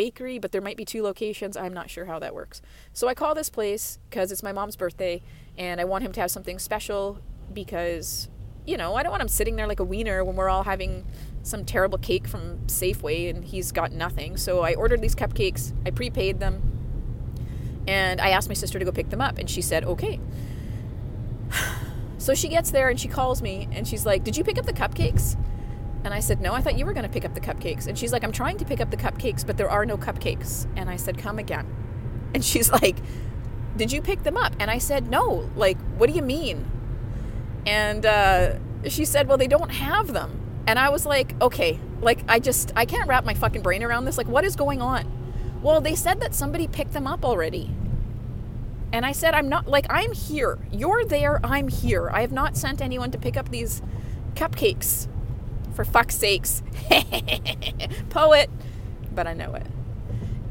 bakery, 0.00 0.38
but 0.38 0.50
there 0.50 0.62
might 0.62 0.78
be 0.78 0.86
two 0.86 1.02
locations. 1.02 1.58
I'm 1.58 1.74
not 1.74 1.90
sure 1.90 2.06
how 2.06 2.18
that 2.20 2.34
works. 2.34 2.62
So 2.94 3.06
I 3.06 3.12
call 3.12 3.34
this 3.34 3.50
place 3.50 3.98
because 4.08 4.32
it's 4.32 4.42
my 4.42 4.50
mom's 4.50 4.74
birthday 4.74 5.20
and 5.58 5.78
I 5.78 5.84
want 5.84 6.04
him 6.04 6.12
to 6.12 6.20
have 6.22 6.30
something 6.30 6.58
special 6.58 7.18
because, 7.52 8.30
you 8.64 8.78
know, 8.78 8.94
I 8.94 9.02
don't 9.02 9.10
want 9.10 9.20
him 9.20 9.28
sitting 9.28 9.56
there 9.56 9.66
like 9.66 9.78
a 9.78 9.84
wiener 9.84 10.24
when 10.24 10.36
we're 10.36 10.48
all 10.48 10.62
having 10.62 11.04
some 11.42 11.66
terrible 11.66 11.98
cake 11.98 12.26
from 12.26 12.60
Safeway 12.66 13.28
and 13.28 13.44
he's 13.44 13.72
got 13.72 13.92
nothing. 13.92 14.38
So 14.38 14.60
I 14.60 14.72
ordered 14.72 15.02
these 15.02 15.14
cupcakes, 15.14 15.74
I 15.84 15.90
prepaid 15.90 16.40
them, 16.40 16.62
and 17.86 18.22
I 18.22 18.30
asked 18.30 18.48
my 18.48 18.54
sister 18.54 18.78
to 18.78 18.84
go 18.86 18.92
pick 18.92 19.10
them 19.10 19.20
up, 19.20 19.36
and 19.36 19.50
she 19.50 19.60
said, 19.60 19.84
okay. 19.84 20.18
So 22.20 22.34
she 22.34 22.48
gets 22.48 22.70
there 22.70 22.90
and 22.90 23.00
she 23.00 23.08
calls 23.08 23.40
me 23.40 23.66
and 23.72 23.88
she's 23.88 24.04
like, 24.04 24.24
Did 24.24 24.36
you 24.36 24.44
pick 24.44 24.58
up 24.58 24.66
the 24.66 24.74
cupcakes? 24.74 25.38
And 26.04 26.14
I 26.14 26.20
said, 26.20 26.40
No, 26.40 26.54
I 26.54 26.60
thought 26.60 26.78
you 26.78 26.86
were 26.86 26.92
going 26.92 27.06
to 27.06 27.12
pick 27.12 27.24
up 27.24 27.34
the 27.34 27.40
cupcakes. 27.40 27.86
And 27.86 27.98
she's 27.98 28.12
like, 28.12 28.24
I'm 28.24 28.32
trying 28.32 28.58
to 28.58 28.64
pick 28.64 28.80
up 28.80 28.90
the 28.90 28.96
cupcakes, 28.96 29.46
but 29.46 29.56
there 29.56 29.70
are 29.70 29.84
no 29.84 29.96
cupcakes. 29.96 30.66
And 30.76 30.88
I 30.88 30.96
said, 30.96 31.18
Come 31.18 31.38
again. 31.38 31.66
And 32.32 32.44
she's 32.44 32.70
like, 32.70 32.94
did 33.76 33.92
you 33.92 34.02
pick 34.02 34.24
them 34.24 34.36
up? 34.36 34.52
And 34.58 34.70
I 34.70 34.78
said, 34.78 35.10
no. 35.10 35.48
Like, 35.56 35.78
what 35.96 36.08
do 36.08 36.14
you 36.14 36.22
mean? 36.22 36.70
And 37.66 38.04
uh, 38.04 38.54
she 38.88 39.04
said, 39.04 39.28
well, 39.28 39.38
they 39.38 39.46
don't 39.46 39.70
have 39.70 40.12
them. 40.12 40.38
And 40.66 40.78
I 40.78 40.90
was 40.90 41.06
like, 41.06 41.40
okay, 41.40 41.78
like, 42.00 42.20
I 42.28 42.38
just, 42.38 42.72
I 42.76 42.84
can't 42.84 43.08
wrap 43.08 43.24
my 43.24 43.34
fucking 43.34 43.62
brain 43.62 43.82
around 43.82 44.04
this. 44.04 44.18
Like, 44.18 44.28
what 44.28 44.44
is 44.44 44.56
going 44.56 44.82
on? 44.82 45.10
Well, 45.62 45.80
they 45.80 45.94
said 45.94 46.20
that 46.20 46.34
somebody 46.34 46.66
picked 46.66 46.92
them 46.92 47.06
up 47.06 47.24
already. 47.24 47.70
And 48.92 49.06
I 49.06 49.12
said, 49.12 49.34
I'm 49.34 49.48
not, 49.48 49.68
like, 49.68 49.86
I'm 49.88 50.12
here. 50.12 50.58
You're 50.70 51.04
there, 51.04 51.40
I'm 51.44 51.68
here. 51.68 52.10
I 52.10 52.22
have 52.22 52.32
not 52.32 52.56
sent 52.56 52.80
anyone 52.80 53.10
to 53.12 53.18
pick 53.18 53.36
up 53.36 53.50
these 53.50 53.82
cupcakes. 54.34 55.06
For 55.80 55.84
fuck's 55.86 56.14
sakes. 56.14 56.62
Poet. 58.10 58.50
But 59.14 59.26
I 59.26 59.32
know 59.32 59.54
it. 59.54 59.66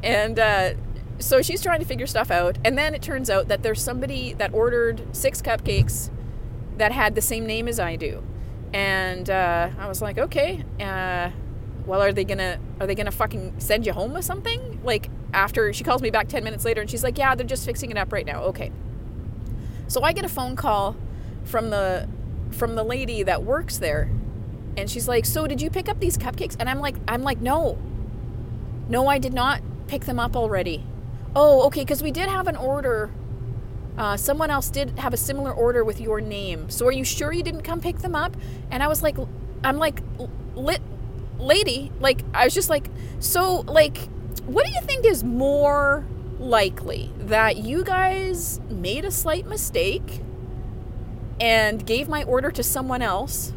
And 0.02 0.36
uh, 0.40 0.74
so 1.20 1.40
she's 1.40 1.62
trying 1.62 1.78
to 1.78 1.86
figure 1.86 2.08
stuff 2.08 2.32
out. 2.32 2.58
And 2.64 2.76
then 2.76 2.96
it 2.96 3.00
turns 3.00 3.30
out 3.30 3.46
that 3.46 3.62
there's 3.62 3.80
somebody 3.80 4.32
that 4.32 4.52
ordered 4.52 5.14
six 5.14 5.40
cupcakes 5.40 6.10
that 6.78 6.90
had 6.90 7.14
the 7.14 7.20
same 7.20 7.46
name 7.46 7.68
as 7.68 7.78
I 7.78 7.94
do. 7.94 8.24
And 8.72 9.30
uh, 9.30 9.70
I 9.78 9.86
was 9.86 10.02
like, 10.02 10.18
okay, 10.18 10.64
uh, 10.80 11.30
well, 11.86 12.02
are 12.02 12.12
they 12.12 12.24
gonna 12.24 12.58
are 12.80 12.88
they 12.88 12.96
gonna 12.96 13.12
fucking 13.12 13.60
send 13.60 13.86
you 13.86 13.92
home 13.92 14.12
with 14.12 14.24
something? 14.24 14.80
Like 14.82 15.10
after 15.32 15.72
she 15.72 15.84
calls 15.84 16.02
me 16.02 16.10
back 16.10 16.26
ten 16.26 16.42
minutes 16.42 16.64
later 16.64 16.80
and 16.80 16.90
she's 16.90 17.04
like, 17.04 17.16
yeah, 17.16 17.36
they're 17.36 17.46
just 17.46 17.64
fixing 17.64 17.92
it 17.92 17.96
up 17.96 18.12
right 18.12 18.26
now. 18.26 18.42
Okay. 18.46 18.72
So 19.86 20.02
I 20.02 20.12
get 20.12 20.24
a 20.24 20.28
phone 20.28 20.56
call 20.56 20.96
from 21.44 21.70
the 21.70 22.08
from 22.50 22.74
the 22.74 22.82
lady 22.82 23.22
that 23.22 23.44
works 23.44 23.78
there, 23.78 24.10
and 24.76 24.90
she's 24.90 25.08
like, 25.08 25.26
so 25.26 25.46
did 25.46 25.60
you 25.60 25.70
pick 25.70 25.88
up 25.88 26.00
these 26.00 26.16
cupcakes? 26.16 26.56
And 26.58 26.68
I'm 26.68 26.80
like, 26.80 26.96
I'm 27.08 27.22
like, 27.22 27.40
no, 27.40 27.78
no, 28.88 29.08
I 29.08 29.18
did 29.18 29.32
not 29.32 29.62
pick 29.86 30.04
them 30.04 30.18
up 30.18 30.36
already. 30.36 30.84
Oh, 31.34 31.66
okay, 31.66 31.82
because 31.82 32.02
we 32.02 32.10
did 32.10 32.28
have 32.28 32.46
an 32.48 32.56
order. 32.56 33.10
Uh, 33.96 34.16
someone 34.16 34.50
else 34.50 34.70
did 34.70 34.98
have 34.98 35.12
a 35.12 35.16
similar 35.16 35.52
order 35.52 35.84
with 35.84 36.00
your 36.00 36.20
name. 36.20 36.70
So 36.70 36.86
are 36.86 36.92
you 36.92 37.04
sure 37.04 37.32
you 37.32 37.42
didn't 37.42 37.62
come 37.62 37.80
pick 37.80 37.98
them 37.98 38.14
up? 38.14 38.36
And 38.70 38.82
I 38.82 38.88
was 38.88 39.02
like, 39.02 39.16
I'm 39.62 39.76
like, 39.76 40.00
lit, 40.54 40.80
lady. 41.38 41.92
Like, 42.00 42.22
I 42.32 42.44
was 42.44 42.54
just 42.54 42.70
like, 42.70 42.88
so, 43.18 43.60
like, 43.60 44.08
what 44.46 44.64
do 44.64 44.72
you 44.72 44.80
think 44.86 45.04
is 45.04 45.22
more 45.22 46.06
likely 46.38 47.12
that 47.18 47.58
you 47.58 47.84
guys 47.84 48.60
made 48.70 49.04
a 49.04 49.10
slight 49.10 49.46
mistake 49.46 50.22
and 51.38 51.84
gave 51.84 52.08
my 52.08 52.24
order 52.24 52.50
to 52.50 52.62
someone 52.62 53.02
else, 53.02 53.52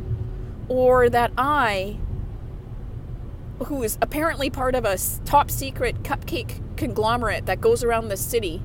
or 0.69 1.09
that 1.09 1.31
I 1.37 1.97
who 3.65 3.83
is 3.83 3.97
apparently 4.01 4.49
part 4.49 4.75
of 4.75 4.85
a 4.85 4.97
top 5.25 5.49
secret 5.49 6.03
cupcake 6.03 6.61
conglomerate 6.75 7.45
that 7.45 7.61
goes 7.61 7.83
around 7.83 8.09
the 8.09 8.17
city 8.17 8.61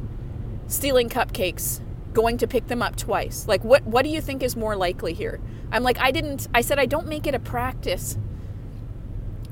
stealing 0.67 1.09
cupcakes 1.09 1.81
going 2.13 2.39
to 2.39 2.47
pick 2.47 2.67
them 2.67 2.83
up 2.83 2.97
twice. 2.97 3.47
Like 3.47 3.63
what 3.65 3.85
what 3.85 4.03
do 4.03 4.09
you 4.09 4.21
think 4.21 4.43
is 4.43 4.57
more 4.57 4.77
likely 4.77 5.13
here? 5.13 5.41
I'm 5.71 5.83
like 5.83 5.99
i 5.99 6.11
didn't 6.11 6.49
i 6.55 6.61
said 6.61 6.79
i 6.79 6.87
don't 6.87 7.07
make 7.07 7.27
it 7.27 7.35
a 7.35 7.39
practice 7.39 8.17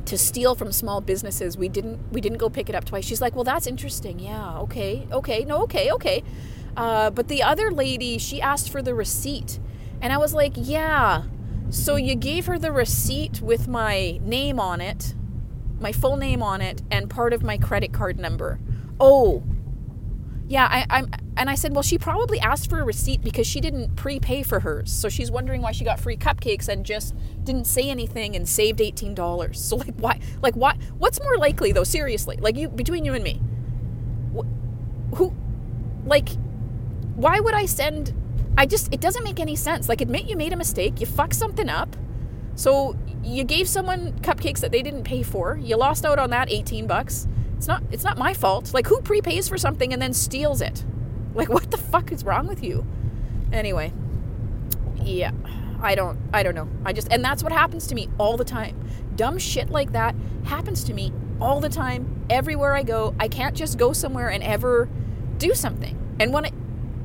to 0.07 0.17
steal 0.17 0.55
from 0.55 0.73
small 0.73 1.01
businesses. 1.01 1.59
We 1.59 1.69
didn't 1.69 2.01
we 2.13 2.21
didn't 2.21 2.39
go 2.39 2.49
pick 2.49 2.69
it 2.69 2.75
up 2.75 2.85
twice. 2.85 3.05
She's 3.05 3.21
like 3.21 3.35
well 3.35 3.45
that's 3.45 3.67
interesting. 3.67 4.19
Yeah 4.19 4.59
okay 4.61 5.07
okay 5.13 5.45
no 5.45 5.63
okay 5.63 5.91
okay. 5.93 6.23
Uh, 6.77 7.09
but 7.09 7.29
the 7.29 7.43
other 7.43 7.71
lady 7.71 8.19
she 8.19 8.41
asked 8.41 8.71
for 8.71 8.83
the 8.83 8.95
receipt. 8.95 9.59
And 10.01 10.13
i 10.13 10.19
was 10.19 10.35
like 10.35 10.53
yeah 10.57 11.25
so 11.71 11.97
you 11.97 12.15
gave 12.15 12.47
her 12.47 12.59
the 12.59 12.73
receipt 12.73 13.41
with 13.41 13.69
my 13.69 14.19
name 14.23 14.59
on 14.61 14.81
it 14.81 15.15
my 15.81 15.93
full 15.93 16.17
name 16.17 16.43
on 16.43 16.61
it 16.61 16.83
and 16.91 17.11
part 17.11 17.33
of 17.33 17.43
my 17.43 17.59
credit 17.59 17.93
card 17.93 18.19
number. 18.19 18.59
Oh, 18.99 19.43
yeah, 20.49 20.67
I, 20.71 20.99
am 20.99 21.11
and 21.37 21.51
I 21.51 21.55
said, 21.55 21.75
well, 21.75 21.83
she 21.83 21.99
probably 21.99 22.39
asked 22.41 22.71
for 22.71 22.79
a 22.79 22.85
receipt 22.85 23.23
because 23.23 23.47
she 23.47 23.61
didn't 23.61 23.97
prepay 23.97 24.43
for 24.43 24.61
hers, 24.61 24.93
so 24.93 25.09
she's 25.09 25.31
wondering 25.31 25.61
why 25.61 25.73
she 25.73 25.85
got 25.85 25.99
free 25.99 26.17
cupcakes 26.17 26.69
and 26.69 26.87
just 26.87 27.15
didn't 27.43 27.67
say 27.67 27.91
anything 27.91 28.37
and 28.37 28.49
saved 28.49 28.81
eighteen 28.81 29.15
dollars. 29.15 29.61
So 29.61 29.77
like, 29.77 29.95
why? 29.97 30.21
Like, 30.41 30.55
why? 30.55 30.79
What's 30.99 31.21
more 31.21 31.37
likely 31.37 31.73
though? 31.73 31.85
Seriously, 31.85 32.37
like 32.37 32.57
you 32.57 32.69
between 32.69 33.05
you 33.05 33.13
and 33.13 33.25
me, 33.25 33.41
who, 35.17 35.35
like, 36.07 36.31
why 37.17 37.41
would 37.41 37.55
I 37.55 37.67
send? 37.67 38.15
I 38.57 38.67
just 38.67 38.93
it 38.93 39.01
doesn't 39.01 39.25
make 39.25 39.41
any 39.41 39.57
sense. 39.57 39.89
Like, 39.89 40.01
admit 40.01 40.27
you 40.27 40.37
made 40.37 40.53
a 40.53 40.57
mistake, 40.57 41.01
you 41.01 41.07
fucked 41.07 41.35
something 41.35 41.69
up, 41.69 41.97
so 42.55 42.97
you 43.23 43.45
gave 43.45 43.69
someone 43.69 44.13
cupcakes 44.21 44.61
that 44.61 44.73
they 44.73 44.83
didn't 44.83 45.05
pay 45.05 45.23
for. 45.23 45.57
You 45.57 45.77
lost 45.77 46.05
out 46.07 46.19
on 46.19 46.31
that 46.31 46.51
18 46.51 46.87
bucks. 46.87 47.29
It's 47.57 47.67
not 47.67 47.83
it's 47.91 48.05
not 48.05 48.19
my 48.19 48.35
fault. 48.35 48.73
Like 48.73 48.87
who 48.87 49.01
prepays 49.01 49.49
for 49.49 49.59
something 49.59 49.93
and 49.93 50.01
then 50.01 50.13
steals 50.13 50.61
it? 50.61 50.85
Like 51.37 51.51
what 51.51 51.71
the 51.71 51.77
fuck 51.77 52.13
is 52.13 52.25
wrong 52.25 52.47
with 52.47 52.65
you? 52.65 52.87
Anyway. 53.53 53.93
Yeah. 55.03 55.33
I 55.83 55.95
don't 55.95 56.19
I 56.33 56.43
don't 56.43 56.55
know. 56.55 56.67
I 56.83 56.95
just 56.95 57.13
and 57.13 57.23
that's 57.23 57.43
what 57.43 57.53
happens 57.53 57.87
to 57.89 57.95
me 57.95 58.09
all 58.17 58.39
the 58.39 58.45
time. 58.45 58.75
Dumb 59.17 59.37
shit 59.39 59.69
like 59.69 59.93
that 59.93 60.15
happens 60.45 60.83
to 60.85 60.95
me 60.95 61.13
all 61.39 61.61
the 61.61 61.69
time 61.69 62.25
everywhere 62.31 62.75
I 62.75 62.85
go. 62.85 63.15
I 63.21 63.29
can't 63.29 63.55
just 63.55 63.77
go 63.77 63.93
somewhere 63.93 64.31
and 64.31 64.43
ever 64.43 64.89
do 65.37 65.55
something. 65.55 66.17
And 66.19 66.33
when 66.33 66.47
it 66.47 66.55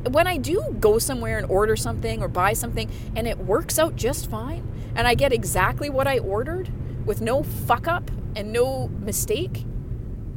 when 0.09 0.27
I 0.27 0.37
do 0.37 0.75
go 0.79 0.99
somewhere 0.99 1.37
and 1.37 1.49
order 1.49 1.75
something 1.75 2.21
or 2.21 2.27
buy 2.27 2.53
something 2.53 2.89
and 3.15 3.27
it 3.27 3.37
works 3.37 3.77
out 3.77 3.95
just 3.95 4.29
fine 4.29 4.67
and 4.95 5.07
I 5.07 5.13
get 5.13 5.31
exactly 5.31 5.89
what 5.89 6.07
I 6.07 6.19
ordered 6.19 6.69
with 7.05 7.21
no 7.21 7.43
fuck 7.43 7.87
up 7.87 8.09
and 8.35 8.51
no 8.51 8.87
mistake, 8.87 9.65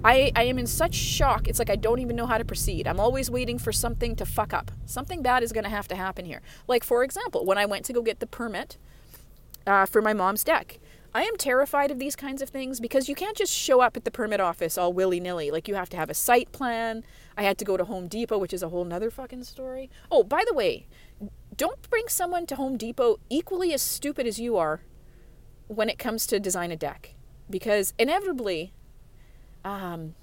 I, 0.04 0.32
I 0.36 0.44
am 0.44 0.58
in 0.58 0.66
such 0.66 0.94
shock. 0.94 1.48
It's 1.48 1.58
like 1.58 1.70
I 1.70 1.76
don't 1.76 1.98
even 1.98 2.14
know 2.14 2.26
how 2.26 2.36
to 2.36 2.44
proceed. 2.44 2.86
I'm 2.86 3.00
always 3.00 3.30
waiting 3.30 3.58
for 3.58 3.72
something 3.72 4.14
to 4.16 4.26
fuck 4.26 4.52
up. 4.52 4.70
Something 4.84 5.22
bad 5.22 5.42
is 5.42 5.52
going 5.52 5.64
to 5.64 5.70
have 5.70 5.88
to 5.88 5.96
happen 5.96 6.26
here. 6.26 6.42
Like, 6.68 6.84
for 6.84 7.02
example, 7.02 7.46
when 7.46 7.56
I 7.56 7.64
went 7.64 7.86
to 7.86 7.92
go 7.92 8.02
get 8.02 8.20
the 8.20 8.26
permit 8.26 8.76
uh, 9.66 9.86
for 9.86 10.02
my 10.02 10.12
mom's 10.12 10.44
deck, 10.44 10.78
I 11.14 11.22
am 11.22 11.36
terrified 11.36 11.92
of 11.92 12.00
these 12.00 12.16
kinds 12.16 12.42
of 12.42 12.48
things 12.48 12.80
because 12.80 13.08
you 13.08 13.14
can't 13.14 13.36
just 13.36 13.52
show 13.52 13.80
up 13.80 13.96
at 13.96 14.04
the 14.04 14.10
permit 14.10 14.40
office 14.40 14.76
all 14.76 14.92
willy 14.92 15.20
nilly. 15.20 15.52
Like, 15.52 15.68
you 15.68 15.76
have 15.76 15.88
to 15.90 15.96
have 15.96 16.10
a 16.10 16.14
site 16.14 16.50
plan. 16.50 17.04
I 17.36 17.44
had 17.44 17.56
to 17.58 17.64
go 17.64 17.76
to 17.76 17.84
Home 17.84 18.08
Depot, 18.08 18.36
which 18.36 18.52
is 18.52 18.64
a 18.64 18.68
whole 18.68 18.84
nother 18.84 19.12
fucking 19.12 19.44
story. 19.44 19.90
Oh, 20.10 20.24
by 20.24 20.42
the 20.44 20.52
way, 20.52 20.88
don't 21.56 21.88
bring 21.88 22.08
someone 22.08 22.46
to 22.46 22.56
Home 22.56 22.76
Depot 22.76 23.20
equally 23.30 23.72
as 23.72 23.80
stupid 23.80 24.26
as 24.26 24.40
you 24.40 24.56
are 24.56 24.82
when 25.68 25.88
it 25.88 26.00
comes 26.00 26.26
to 26.26 26.40
design 26.40 26.72
a 26.72 26.76
deck. 26.76 27.14
Because 27.48 27.94
inevitably, 27.96 28.72
um, 29.64 30.16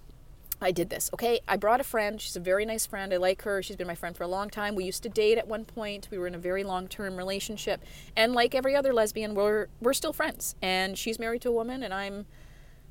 I 0.63 0.71
did 0.71 0.91
this, 0.91 1.09
okay? 1.13 1.39
I 1.47 1.57
brought 1.57 1.81
a 1.81 1.83
friend. 1.83 2.21
She's 2.21 2.35
a 2.35 2.39
very 2.39 2.65
nice 2.65 2.85
friend. 2.85 3.11
I 3.11 3.17
like 3.17 3.41
her. 3.41 3.63
She's 3.63 3.75
been 3.75 3.87
my 3.87 3.95
friend 3.95 4.15
for 4.15 4.23
a 4.23 4.27
long 4.27 4.49
time. 4.49 4.75
We 4.75 4.83
used 4.83 5.01
to 5.03 5.09
date 5.09 5.39
at 5.39 5.47
one 5.47 5.65
point. 5.65 6.07
We 6.11 6.19
were 6.19 6.27
in 6.27 6.35
a 6.35 6.39
very 6.39 6.63
long-term 6.63 7.17
relationship. 7.17 7.83
And 8.15 8.33
like 8.33 8.53
every 8.53 8.75
other 8.75 8.93
lesbian, 8.93 9.33
we're 9.33 9.67
we're 9.81 9.93
still 9.93 10.13
friends. 10.13 10.55
And 10.61 10.97
she's 10.97 11.17
married 11.17 11.41
to 11.41 11.49
a 11.49 11.53
woman 11.53 11.81
and 11.81 11.93
I'm 11.93 12.27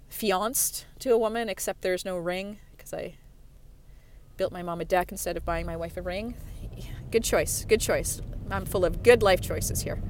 fianced 0.08 0.86
to 0.98 1.12
a 1.12 1.18
woman 1.18 1.48
except 1.48 1.82
there's 1.82 2.04
no 2.04 2.16
ring 2.16 2.58
because 2.72 2.92
I 2.92 3.14
built 4.36 4.52
my 4.52 4.62
mom 4.62 4.80
a 4.80 4.84
deck 4.84 5.12
instead 5.12 5.36
of 5.36 5.44
buying 5.44 5.66
my 5.66 5.76
wife 5.76 5.96
a 5.96 6.02
ring. 6.02 6.34
Good 7.12 7.22
choice. 7.22 7.64
Good 7.68 7.80
choice. 7.80 8.20
I'm 8.50 8.64
full 8.64 8.84
of 8.84 9.04
good 9.04 9.22
life 9.22 9.40
choices 9.40 9.82
here. 9.82 10.02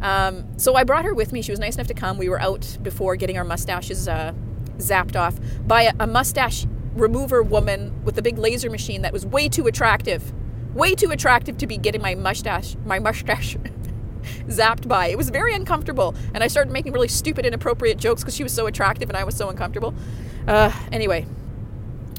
Um, 0.00 0.58
so 0.58 0.76
I 0.76 0.84
brought 0.84 1.04
her 1.04 1.14
with 1.14 1.32
me. 1.32 1.42
She 1.42 1.50
was 1.50 1.58
nice 1.58 1.74
enough 1.74 1.88
to 1.88 1.94
come. 1.94 2.18
We 2.18 2.28
were 2.28 2.40
out 2.40 2.78
before 2.82 3.16
getting 3.16 3.36
our 3.36 3.44
mustaches 3.44 4.06
uh, 4.06 4.32
zapped 4.78 5.16
off 5.16 5.38
by 5.66 5.82
a, 5.82 5.92
a 5.98 6.06
mustache 6.06 6.66
remover 6.94 7.42
woman 7.42 8.02
with 8.04 8.18
a 8.18 8.22
big 8.22 8.38
laser 8.38 8.70
machine 8.70 9.02
that 9.02 9.12
was 9.12 9.24
way 9.24 9.48
too 9.48 9.66
attractive. 9.66 10.32
Way 10.74 10.94
too 10.94 11.10
attractive 11.10 11.58
to 11.58 11.66
be 11.66 11.76
getting 11.76 12.00
my 12.00 12.14
mustache, 12.14 12.76
my 12.84 12.98
mustache 12.98 13.56
zapped 14.48 14.86
by. 14.86 15.08
It 15.08 15.18
was 15.18 15.30
very 15.30 15.54
uncomfortable, 15.54 16.14
and 16.34 16.44
I 16.44 16.48
started 16.48 16.72
making 16.72 16.92
really 16.92 17.08
stupid, 17.08 17.44
inappropriate 17.44 17.98
jokes 17.98 18.22
because 18.22 18.36
she 18.36 18.42
was 18.42 18.52
so 18.52 18.66
attractive 18.66 19.08
and 19.08 19.16
I 19.16 19.24
was 19.24 19.36
so 19.36 19.48
uncomfortable. 19.48 19.94
Uh, 20.46 20.72
anyway, 20.92 21.26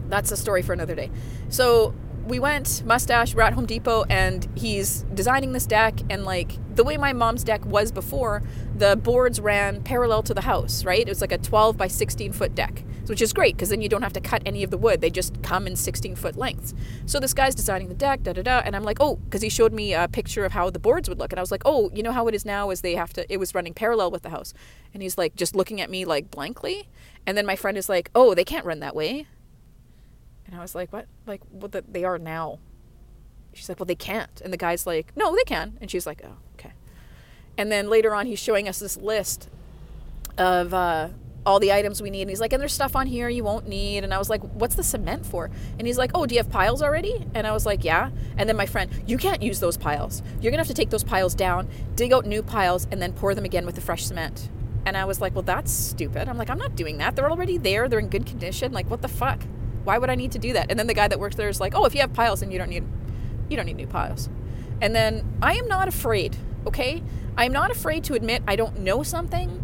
that's 0.10 0.32
a 0.32 0.38
story 0.38 0.62
for 0.62 0.74
another 0.74 0.96
day. 0.96 1.10
So 1.50 1.94
we 2.26 2.40
went 2.40 2.84
mustache 2.86 3.34
we're 3.34 3.42
at 3.42 3.54
home 3.54 3.66
depot 3.66 4.04
and 4.04 4.48
he's 4.56 5.04
designing 5.14 5.54
this 5.54 5.66
deck 5.66 6.00
and 6.10 6.24
like 6.24 6.58
the 6.76 6.84
way 6.84 6.96
my 6.96 7.14
mom's 7.14 7.44
deck 7.44 7.66
was 7.66 7.92
before 7.92 8.44
the 8.76 8.96
boards 8.96 9.40
ran 9.40 9.82
parallel 9.82 10.22
to 10.22 10.34
the 10.34 10.42
house 10.42 10.86
right 10.86 11.02
it 11.02 11.10
was 11.10 11.22
like 11.22 11.32
a 11.32 11.38
12 11.38 11.78
by 11.78 11.88
16 11.88 12.32
foot 12.32 12.54
deck 12.54 12.84
which 13.10 13.22
is 13.22 13.34
great 13.34 13.56
because 13.56 13.70
then 13.70 13.82
you 13.82 13.90
don't 13.90 14.02
have 14.02 14.14
to 14.14 14.22
cut 14.22 14.42
any 14.46 14.64
of 14.64 14.72
the 14.72 14.78
wood 14.78 15.02
they 15.02 15.10
just 15.10 15.42
come 15.42 15.68
in 15.68 15.76
16 15.76 16.16
foot 16.16 16.36
lengths 16.36 16.74
so 17.06 17.20
this 17.20 17.34
guy's 17.34 17.56
designing 17.56 17.90
the 17.90 17.96
deck 17.96 18.24
da 18.24 18.34
da 18.34 18.42
da 18.42 18.62
and 18.64 18.76
i'm 18.76 18.84
like 18.84 18.98
oh 19.00 19.16
because 19.16 19.42
he 19.42 19.50
showed 19.50 19.74
me 19.74 19.94
a 19.94 20.08
picture 20.08 20.46
of 20.46 20.52
how 20.52 20.70
the 20.70 20.80
boards 20.80 21.10
would 21.10 21.20
look 21.20 21.32
and 21.32 21.40
i 21.40 21.42
was 21.42 21.52
like 21.52 21.64
oh 21.66 21.90
you 21.94 22.04
know 22.04 22.12
how 22.12 22.28
it 22.28 22.36
is 22.36 22.46
now 22.46 22.70
is 22.70 22.82
they 22.82 22.96
have 22.96 23.14
to 23.14 23.32
it 23.32 23.38
was 23.38 23.54
running 23.56 23.74
parallel 23.74 24.12
with 24.12 24.22
the 24.22 24.30
house 24.30 24.54
and 24.94 25.04
he's 25.04 25.18
like 25.18 25.36
just 25.36 25.56
looking 25.56 25.82
at 25.82 25.90
me 25.90 26.06
like 26.06 26.32
blankly 26.32 26.88
and 27.26 27.38
then 27.38 27.46
my 27.46 27.56
friend 27.56 27.78
is 27.78 27.90
like 27.90 28.10
oh 28.16 28.34
they 28.34 28.46
can't 28.46 28.66
run 28.66 28.80
that 28.80 28.96
way 28.96 29.28
and 30.52 30.60
I 30.60 30.62
was 30.62 30.76
like, 30.76 30.92
what? 30.92 31.08
Like, 31.26 31.42
well, 31.50 31.70
the, 31.70 31.82
they 31.88 32.04
are 32.04 32.20
now. 32.20 32.60
She's 33.54 33.70
like, 33.70 33.80
well, 33.80 33.86
they 33.86 33.96
can't. 33.96 34.42
And 34.42 34.52
the 34.52 34.58
guy's 34.58 34.86
like, 34.86 35.16
no, 35.16 35.34
they 35.34 35.46
can. 35.46 35.78
And 35.80 35.90
she's 35.90 36.06
like, 36.06 36.22
oh, 36.26 36.38
okay. 36.56 36.74
And 37.58 37.72
then 37.72 37.90
later 37.90 38.14
on, 38.14 38.26
he's 38.26 38.40
showing 38.40 38.68
us 38.68 38.78
this 38.78 38.98
list 38.98 39.50
of 40.38 40.74
uh, 40.74 41.10
all 41.46 41.60
the 41.60 41.72
items 41.72 42.02
we 42.02 42.10
need. 42.10 42.22
And 42.22 42.30
he's 42.30 42.40
like, 42.40 42.54
and 42.54 42.62
there's 42.62 42.74
stuff 42.74 42.96
on 42.96 43.08
here 43.08 43.28
you 43.28 43.44
won't 43.44 43.68
need. 43.68 44.04
And 44.04 44.14
I 44.14 44.18
was 44.18 44.30
like, 44.30 44.42
what's 44.54 44.76
the 44.76 44.84
cement 44.84 45.26
for? 45.26 45.50
And 45.78 45.88
he's 45.88 45.98
like, 45.98 46.12
oh, 46.14 46.26
do 46.26 46.36
you 46.36 46.40
have 46.40 46.52
piles 46.52 46.82
already? 46.82 47.26
And 47.34 47.48
I 47.48 47.52
was 47.52 47.66
like, 47.66 47.84
yeah. 47.84 48.12
And 48.38 48.48
then 48.48 48.56
my 48.56 48.66
friend, 48.66 48.92
you 49.08 49.18
can't 49.18 49.42
use 49.42 49.60
those 49.60 49.78
piles. 49.78 50.22
You're 50.40 50.52
going 50.52 50.54
to 50.54 50.60
have 50.60 50.68
to 50.68 50.74
take 50.74 50.92
those 50.92 51.04
piles 51.04 51.34
down, 51.34 51.68
dig 51.96 52.14
out 52.14 52.26
new 52.26 52.44
piles, 52.44 52.88
and 52.92 53.02
then 53.02 53.14
pour 53.14 53.34
them 53.34 53.46
again 53.46 53.66
with 53.66 53.76
the 53.76 53.82
fresh 53.82 54.06
cement. 54.06 54.50
And 54.86 54.96
I 54.98 55.06
was 55.06 55.22
like, 55.22 55.34
well, 55.34 55.44
that's 55.44 55.72
stupid. 55.72 56.28
I'm 56.28 56.38
like, 56.38 56.50
I'm 56.50 56.58
not 56.58 56.76
doing 56.76 56.98
that. 56.98 57.16
They're 57.16 57.30
already 57.30 57.58
there. 57.58 57.88
They're 57.88 58.00
in 58.00 58.10
good 58.10 58.26
condition. 58.26 58.72
Like, 58.72 58.90
what 58.90 59.02
the 59.02 59.08
fuck? 59.08 59.42
Why 59.84 59.98
would 59.98 60.10
I 60.10 60.16
need 60.16 60.32
to 60.34 60.40
do 60.40 60.54
that? 60.54 60.70
And 60.70 60.80
then 60.80 60.88
the 60.88 60.94
guy 60.94 61.08
that 61.08 61.20
works 61.20 61.36
there 61.36 61.50
is 61.50 61.60
like, 61.60 61.74
oh, 61.76 61.86
if 61.86 61.96
you 61.96 62.02
have 62.02 62.14
piles, 62.14 62.42
then 62.42 62.52
you 62.52 62.60
don't 62.60 62.70
need, 62.70 62.84
you 63.50 63.58
don't 63.58 63.66
need 63.66 63.78
new 63.78 63.88
piles. 63.88 64.30
And 64.80 64.96
then 64.96 65.24
I 65.42 65.54
am 65.54 65.68
not 65.68 65.88
afraid, 65.88 66.36
okay? 66.66 67.04
I 67.38 67.46
am 67.46 67.52
not 67.52 67.72
afraid 67.72 68.04
to 68.06 68.14
admit 68.14 68.44
I 68.48 68.56
don't 68.56 68.80
know 68.80 69.04
something 69.04 69.61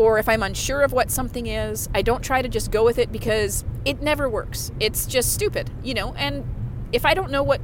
or 0.00 0.18
if 0.18 0.30
I'm 0.30 0.42
unsure 0.42 0.80
of 0.80 0.92
what 0.92 1.10
something 1.10 1.46
is, 1.46 1.86
I 1.94 2.00
don't 2.00 2.22
try 2.22 2.40
to 2.40 2.48
just 2.48 2.70
go 2.70 2.82
with 2.82 2.98
it 2.98 3.12
because 3.12 3.66
it 3.84 4.00
never 4.00 4.30
works. 4.30 4.72
It's 4.80 5.04
just 5.04 5.34
stupid, 5.34 5.70
you 5.82 5.92
know? 5.92 6.14
And 6.14 6.42
if 6.90 7.04
I 7.04 7.12
don't 7.12 7.30
know 7.30 7.42
what, 7.42 7.60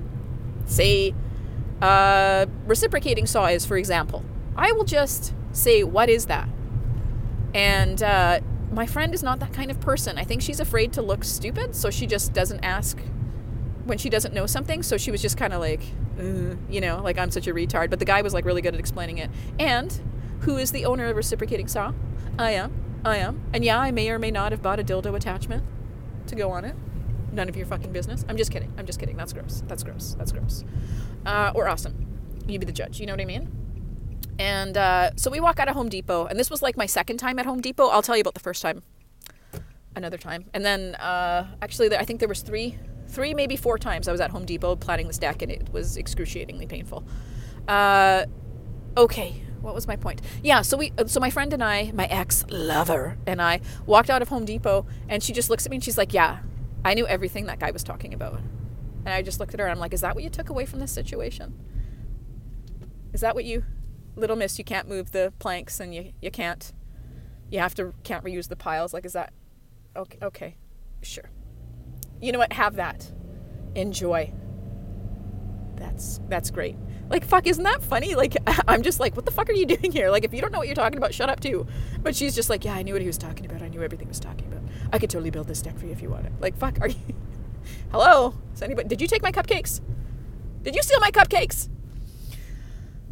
say, 0.66 1.14
uh, 1.80 2.44
reciprocating 2.66 3.24
saw 3.24 3.46
is, 3.46 3.64
for 3.64 3.78
example, 3.78 4.22
I 4.54 4.72
will 4.72 4.84
just 4.84 5.32
say, 5.52 5.82
What 5.82 6.10
is 6.10 6.26
that? 6.26 6.46
And 7.54 8.02
uh, 8.02 8.40
my 8.70 8.84
friend 8.84 9.14
is 9.14 9.22
not 9.22 9.40
that 9.40 9.54
kind 9.54 9.70
of 9.70 9.80
person. 9.80 10.18
I 10.18 10.24
think 10.24 10.42
she's 10.42 10.60
afraid 10.60 10.92
to 10.92 11.00
look 11.00 11.24
stupid, 11.24 11.74
so 11.74 11.88
she 11.88 12.06
just 12.06 12.34
doesn't 12.34 12.62
ask 12.62 12.98
when 13.84 13.96
she 13.96 14.10
doesn't 14.10 14.34
know 14.34 14.44
something. 14.44 14.82
So 14.82 14.98
she 14.98 15.10
was 15.10 15.22
just 15.22 15.38
kind 15.38 15.54
of 15.54 15.60
like, 15.60 15.80
you 16.18 16.82
know, 16.82 17.00
like 17.02 17.16
I'm 17.16 17.30
such 17.30 17.46
a 17.46 17.54
retard. 17.54 17.88
But 17.88 17.98
the 17.98 18.04
guy 18.04 18.20
was 18.20 18.34
like 18.34 18.44
really 18.44 18.60
good 18.60 18.74
at 18.74 18.80
explaining 18.80 19.16
it. 19.16 19.30
And 19.58 19.98
who 20.40 20.58
is 20.58 20.70
the 20.72 20.84
owner 20.84 21.06
of 21.06 21.16
reciprocating 21.16 21.68
saw? 21.68 21.94
I 22.38 22.52
am. 22.52 23.00
I 23.04 23.18
am. 23.18 23.40
And 23.52 23.64
yeah, 23.64 23.78
I 23.78 23.90
may 23.90 24.10
or 24.10 24.18
may 24.18 24.30
not 24.30 24.52
have 24.52 24.62
bought 24.62 24.80
a 24.80 24.84
dildo 24.84 25.14
attachment 25.14 25.64
to 26.26 26.34
go 26.34 26.50
on 26.50 26.64
it. 26.64 26.74
None 27.32 27.48
of 27.48 27.56
your 27.56 27.66
fucking 27.66 27.92
business. 27.92 28.24
I'm 28.28 28.36
just 28.36 28.50
kidding. 28.50 28.72
I'm 28.76 28.86
just 28.86 28.98
kidding. 28.98 29.16
That's 29.16 29.32
gross. 29.32 29.62
That's 29.66 29.82
gross. 29.82 30.14
That's 30.18 30.32
gross. 30.32 30.64
Uh, 31.24 31.52
or 31.54 31.68
awesome. 31.68 32.06
You 32.46 32.58
be 32.58 32.66
the 32.66 32.72
judge. 32.72 33.00
You 33.00 33.06
know 33.06 33.12
what 33.12 33.20
I 33.20 33.26
mean? 33.26 33.50
And 34.38 34.76
uh, 34.76 35.10
so 35.16 35.30
we 35.30 35.40
walk 35.40 35.58
out 35.58 35.68
of 35.68 35.74
Home 35.74 35.88
Depot, 35.88 36.26
and 36.26 36.38
this 36.38 36.50
was 36.50 36.62
like 36.62 36.76
my 36.76 36.86
second 36.86 37.16
time 37.16 37.38
at 37.38 37.46
Home 37.46 37.60
Depot. 37.60 37.86
I'll 37.86 38.02
tell 38.02 38.16
you 38.16 38.20
about 38.20 38.34
the 38.34 38.40
first 38.40 38.60
time 38.60 38.82
another 39.96 40.18
time. 40.18 40.44
And 40.52 40.64
then 40.64 40.94
uh, 40.96 41.46
actually, 41.62 41.96
I 41.96 42.04
think 42.04 42.20
there 42.20 42.28
was 42.28 42.42
three, 42.42 42.78
three 43.08 43.34
maybe 43.34 43.56
four 43.56 43.78
times 43.78 44.08
I 44.08 44.12
was 44.12 44.20
at 44.20 44.30
Home 44.30 44.44
Depot 44.44 44.76
planning 44.76 45.06
this 45.06 45.18
deck, 45.18 45.42
and 45.42 45.50
it 45.50 45.72
was 45.72 45.96
excruciatingly 45.96 46.66
painful. 46.66 47.04
Uh, 47.66 48.26
okay, 48.96 49.42
what 49.66 49.74
was 49.74 49.86
my 49.86 49.96
point? 49.96 50.22
Yeah, 50.42 50.62
so 50.62 50.76
we 50.76 50.92
so 51.06 51.20
my 51.20 51.28
friend 51.30 51.52
and 51.52 51.62
I, 51.62 51.90
my 51.92 52.06
ex 52.06 52.44
lover 52.48 53.18
and 53.26 53.42
I 53.42 53.60
walked 53.84 54.08
out 54.08 54.22
of 54.22 54.28
Home 54.28 54.44
Depot 54.44 54.86
and 55.08 55.22
she 55.22 55.32
just 55.32 55.50
looks 55.50 55.66
at 55.66 55.70
me 55.70 55.76
and 55.76 55.84
she's 55.84 55.98
like, 55.98 56.14
"Yeah, 56.14 56.38
I 56.84 56.94
knew 56.94 57.06
everything 57.06 57.46
that 57.46 57.58
guy 57.58 57.70
was 57.70 57.82
talking 57.82 58.14
about." 58.14 58.40
And 59.04 59.08
I 59.08 59.22
just 59.22 59.38
looked 59.40 59.54
at 59.54 59.60
her 59.60 59.66
and 59.66 59.72
I'm 59.72 59.78
like, 59.80 59.92
"Is 59.92 60.00
that 60.00 60.14
what 60.14 60.24
you 60.24 60.30
took 60.30 60.48
away 60.48 60.64
from 60.66 60.80
this 60.80 60.92
situation? 60.92 61.54
Is 63.12 63.20
that 63.20 63.34
what 63.34 63.44
you 63.44 63.64
little 64.14 64.36
miss, 64.36 64.58
you 64.58 64.64
can't 64.64 64.88
move 64.88 65.12
the 65.12 65.32
planks 65.38 65.78
and 65.80 65.94
you 65.94 66.12
you 66.22 66.30
can't 66.30 66.72
you 67.50 67.58
have 67.58 67.74
to 67.74 67.92
can't 68.02 68.24
reuse 68.24 68.48
the 68.48 68.56
piles 68.56 68.94
like 68.94 69.04
is 69.04 69.12
that 69.12 69.32
okay 69.94 70.18
okay. 70.22 70.56
Sure. 71.02 71.30
You 72.20 72.32
know 72.32 72.38
what? 72.38 72.52
Have 72.52 72.76
that. 72.76 73.12
Enjoy. 73.74 74.32
That's 75.76 76.20
that's 76.28 76.50
great. 76.50 76.76
Like, 77.08 77.24
fuck, 77.24 77.46
isn't 77.46 77.62
that 77.62 77.82
funny? 77.82 78.14
Like, 78.14 78.36
I'm 78.68 78.82
just 78.82 78.98
like, 78.98 79.14
what 79.14 79.24
the 79.24 79.30
fuck 79.30 79.48
are 79.48 79.54
you 79.54 79.66
doing 79.76 79.92
here? 79.92 80.10
Like, 80.10 80.24
if 80.24 80.34
you 80.34 80.40
don't 80.40 80.52
know 80.52 80.58
what 80.58 80.66
you're 80.66 80.74
talking 80.74 80.98
about, 80.98 81.14
shut 81.14 81.28
up 81.28 81.40
too. 81.40 81.66
But 82.02 82.16
she's 82.16 82.34
just 82.34 82.50
like, 82.50 82.64
yeah, 82.64 82.74
I 82.74 82.82
knew 82.82 82.94
what 82.94 83.02
he 83.02 83.06
was 83.06 83.18
talking 83.18 83.46
about. 83.46 83.62
I 83.62 83.68
knew 83.68 83.82
everything 83.82 84.06
he 84.06 84.10
was 84.10 84.20
talking 84.20 84.46
about. 84.46 84.62
I 84.92 84.98
could 84.98 85.10
totally 85.10 85.30
build 85.30 85.48
this 85.48 85.62
deck 85.62 85.78
for 85.78 85.86
you 85.86 85.92
if 85.92 86.02
you 86.02 86.10
want 86.10 86.26
it. 86.26 86.32
Like, 86.40 86.56
fuck, 86.56 86.80
are 86.80 86.88
you? 86.88 86.96
Hello? 87.92 88.34
Is 88.54 88.62
anybody? 88.62 88.88
Did 88.88 89.00
you 89.00 89.08
take 89.08 89.22
my 89.22 89.32
cupcakes? 89.32 89.80
Did 90.62 90.74
you 90.74 90.82
steal 90.82 91.00
my 91.00 91.10
cupcakes? 91.10 91.68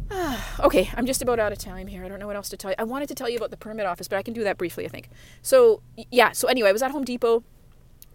okay, 0.59 0.89
I'm 0.95 1.05
just 1.05 1.21
about 1.21 1.39
out 1.39 1.51
of 1.51 1.57
time 1.57 1.87
here. 1.87 2.03
I 2.03 2.07
don't 2.07 2.19
know 2.19 2.27
what 2.27 2.35
else 2.35 2.49
to 2.49 2.57
tell 2.57 2.71
you. 2.71 2.75
I 2.77 2.83
wanted 2.83 3.07
to 3.09 3.15
tell 3.15 3.29
you 3.29 3.37
about 3.37 3.51
the 3.51 3.57
permit 3.57 3.85
office, 3.85 4.07
but 4.07 4.17
I 4.17 4.23
can 4.23 4.33
do 4.33 4.43
that 4.43 4.57
briefly, 4.57 4.85
I 4.85 4.89
think. 4.89 5.09
So, 5.41 5.81
yeah, 6.11 6.31
so 6.31 6.47
anyway, 6.47 6.69
I 6.69 6.71
was 6.71 6.83
at 6.83 6.91
Home 6.91 7.03
Depot 7.03 7.43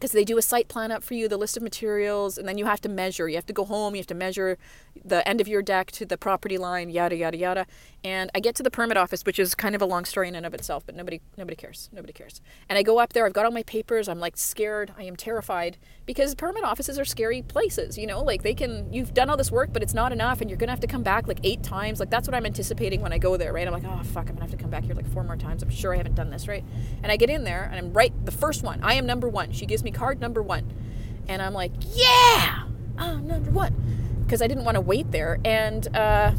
because 0.00 0.12
they 0.12 0.24
do 0.24 0.38
a 0.38 0.42
site 0.42 0.66
plan 0.66 0.90
up 0.90 1.04
for 1.04 1.12
you, 1.12 1.28
the 1.28 1.36
list 1.36 1.58
of 1.58 1.62
materials, 1.62 2.38
and 2.38 2.48
then 2.48 2.56
you 2.56 2.64
have 2.64 2.80
to 2.80 2.88
measure. 2.88 3.28
You 3.28 3.36
have 3.36 3.44
to 3.46 3.52
go 3.52 3.66
home, 3.66 3.94
you 3.94 3.98
have 3.98 4.06
to 4.06 4.14
measure 4.14 4.56
the 5.04 5.26
end 5.28 5.42
of 5.42 5.46
your 5.46 5.60
deck 5.60 5.90
to 5.92 6.06
the 6.06 6.16
property 6.16 6.56
line, 6.56 6.88
yada 6.88 7.14
yada 7.14 7.36
yada. 7.36 7.66
And 8.02 8.30
I 8.34 8.40
get 8.40 8.54
to 8.54 8.62
the 8.62 8.70
permit 8.70 8.96
office, 8.96 9.22
which 9.26 9.38
is 9.38 9.54
kind 9.54 9.74
of 9.74 9.82
a 9.82 9.84
long 9.84 10.06
story 10.06 10.28
in 10.28 10.34
and 10.34 10.46
of 10.46 10.54
itself, 10.54 10.84
but 10.86 10.94
nobody 10.94 11.20
nobody 11.36 11.54
cares. 11.54 11.90
Nobody 11.92 12.14
cares. 12.14 12.40
And 12.68 12.78
I 12.78 12.82
go 12.82 12.98
up 12.98 13.12
there, 13.12 13.26
I've 13.26 13.34
got 13.34 13.44
all 13.44 13.50
my 13.50 13.62
papers, 13.62 14.08
I'm 14.08 14.18
like 14.18 14.38
scared, 14.38 14.94
I 14.96 15.02
am 15.02 15.16
terrified 15.16 15.76
because 16.06 16.34
permit 16.34 16.64
offices 16.64 16.98
are 16.98 17.04
scary 17.04 17.42
places, 17.42 17.98
you 17.98 18.06
know, 18.06 18.22
like 18.22 18.42
they 18.42 18.54
can 18.54 18.90
you've 18.90 19.12
done 19.12 19.28
all 19.28 19.36
this 19.36 19.52
work, 19.52 19.70
but 19.72 19.82
it's 19.82 19.92
not 19.92 20.12
enough 20.12 20.40
and 20.40 20.48
you're 20.48 20.56
gonna 20.56 20.72
have 20.72 20.80
to 20.80 20.86
come 20.86 21.02
back 21.02 21.28
like 21.28 21.40
eight 21.42 21.62
times. 21.62 22.00
Like 22.00 22.08
that's 22.08 22.26
what 22.26 22.34
I'm 22.34 22.46
anticipating 22.46 23.02
when 23.02 23.12
I 23.12 23.18
go 23.18 23.36
there, 23.36 23.52
right? 23.52 23.66
I'm 23.66 23.74
like, 23.74 23.84
oh 23.84 24.02
fuck, 24.04 24.28
I'm 24.28 24.34
gonna 24.34 24.42
have 24.42 24.50
to 24.52 24.56
come 24.56 24.70
back 24.70 24.84
here 24.84 24.94
like 24.94 25.10
four 25.12 25.22
more 25.22 25.36
times. 25.36 25.62
I'm 25.62 25.70
sure 25.70 25.92
I 25.92 25.98
haven't 25.98 26.14
done 26.14 26.30
this, 26.30 26.48
right? 26.48 26.64
And 27.02 27.12
I 27.12 27.16
get 27.16 27.28
in 27.28 27.44
there 27.44 27.68
and 27.70 27.78
I'm 27.78 27.92
right 27.92 28.14
the 28.24 28.32
first 28.32 28.62
one. 28.62 28.80
I 28.82 28.94
am 28.94 29.04
number 29.04 29.28
one. 29.28 29.52
She 29.52 29.66
gives 29.66 29.84
me 29.84 29.90
card 29.90 30.20
number 30.20 30.42
one. 30.42 30.72
And 31.28 31.42
I'm 31.42 31.52
like, 31.52 31.72
yeah, 31.94 32.64
I'm 32.96 33.26
number 33.26 33.50
one. 33.50 33.74
Because 34.24 34.42
I 34.42 34.46
didn't 34.46 34.64
want 34.64 34.76
to 34.76 34.80
wait 34.80 35.10
there. 35.10 35.38
And 35.44 35.86
uh, 35.94 36.32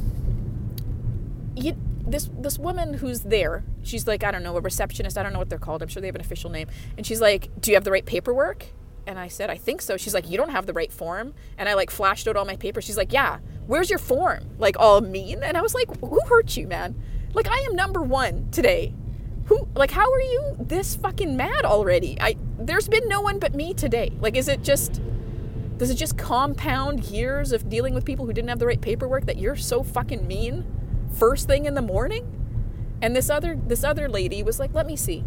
you, 1.56 1.76
this 2.06 2.30
this 2.38 2.58
woman 2.58 2.96
who's 2.96 3.22
there, 3.22 3.64
she's 3.84 4.08
like, 4.08 4.24
I 4.24 4.32
don't 4.32 4.44
know, 4.44 4.58
a 4.58 4.62
receptionist. 4.62 5.18
I 5.18 5.24
don't 5.24 5.34
know 5.34 5.40
what 5.40 5.50
they're 5.50 5.60
called. 5.60 5.82
I'm 5.82 5.88
sure 5.88 6.02
they 6.02 6.08
have 6.08 6.16
an 6.16 6.22
official 6.22 6.50
name. 6.50 6.68
And 6.98 7.06
she's 7.06 7.22
like, 7.22 7.50
Do 7.60 7.72
you 7.72 7.76
have 7.76 7.84
the 7.84 7.92
right 7.92 8.06
paperwork? 8.06 8.66
And 9.08 9.18
I 9.18 9.28
said, 9.30 9.50
I 9.50 9.58
think 9.58 9.82
so. 9.82 9.98
She's 9.98 10.14
like, 10.14 10.30
You 10.30 10.38
don't 10.38 10.50
have 10.50 10.66
the 10.66 10.74
right 10.74 10.92
form. 10.92 11.34
And 11.58 11.68
I 11.68 11.74
like 11.74 11.90
flashed 11.90 12.28
out 12.28 12.36
all 12.36 12.46
my 12.46 12.56
papers. 12.56 12.84
She's 12.84 12.98
like, 12.98 13.14
Yeah, 13.14 13.40
where's 13.68 13.90
your 13.90 14.00
form? 14.00 14.50
Like 14.58 14.76
all 14.80 15.02
mean. 15.02 15.44
And 15.44 15.58
I 15.58 15.62
was 15.62 15.74
like, 15.74 15.88
Who 16.00 16.20
hurt 16.28 16.58
you, 16.58 16.68
man? 16.68 16.96
Like 17.34 17.48
I 17.50 17.60
am 17.60 17.76
number 17.76 18.02
one 18.02 18.50
today. 18.52 18.94
Who 19.46 19.68
like 19.76 19.92
how 19.92 20.12
are 20.12 20.22
you 20.22 20.56
this 20.60 20.96
fucking 20.96 21.36
mad 21.36 21.66
already? 21.66 22.18
I 22.20 22.36
there's 22.58 22.88
been 22.88 23.08
no 23.08 23.22
one 23.22 23.40
but 23.40 23.54
me 23.54 23.74
today. 23.74 24.12
Like 24.20 24.36
is 24.36 24.48
it 24.48 24.64
just 24.64 25.02
does 25.78 25.90
it 25.90 25.96
just 25.96 26.18
compound 26.18 27.06
years 27.06 27.52
of 27.52 27.68
dealing 27.68 27.94
with 27.94 28.06
people 28.06 28.26
who 28.26 28.34
didn't 28.34 28.50
have 28.50 28.60
the 28.60 28.68
right 28.68 28.80
paperwork 28.80 29.26
that 29.26 29.38
you're 29.38 29.56
so 29.56 29.82
fucking 29.82 30.28
mean 30.28 30.64
first 31.14 31.48
thing 31.48 31.66
in 31.66 31.74
the 31.74 31.82
morning? 31.82 32.38
And 33.02 33.16
this 33.16 33.30
other 33.30 33.56
this 33.56 33.84
other 33.84 34.08
lady 34.08 34.44
was 34.44 34.60
like, 34.60 34.74
"Let 34.74 34.86
me 34.86 34.96
see." 34.96 35.24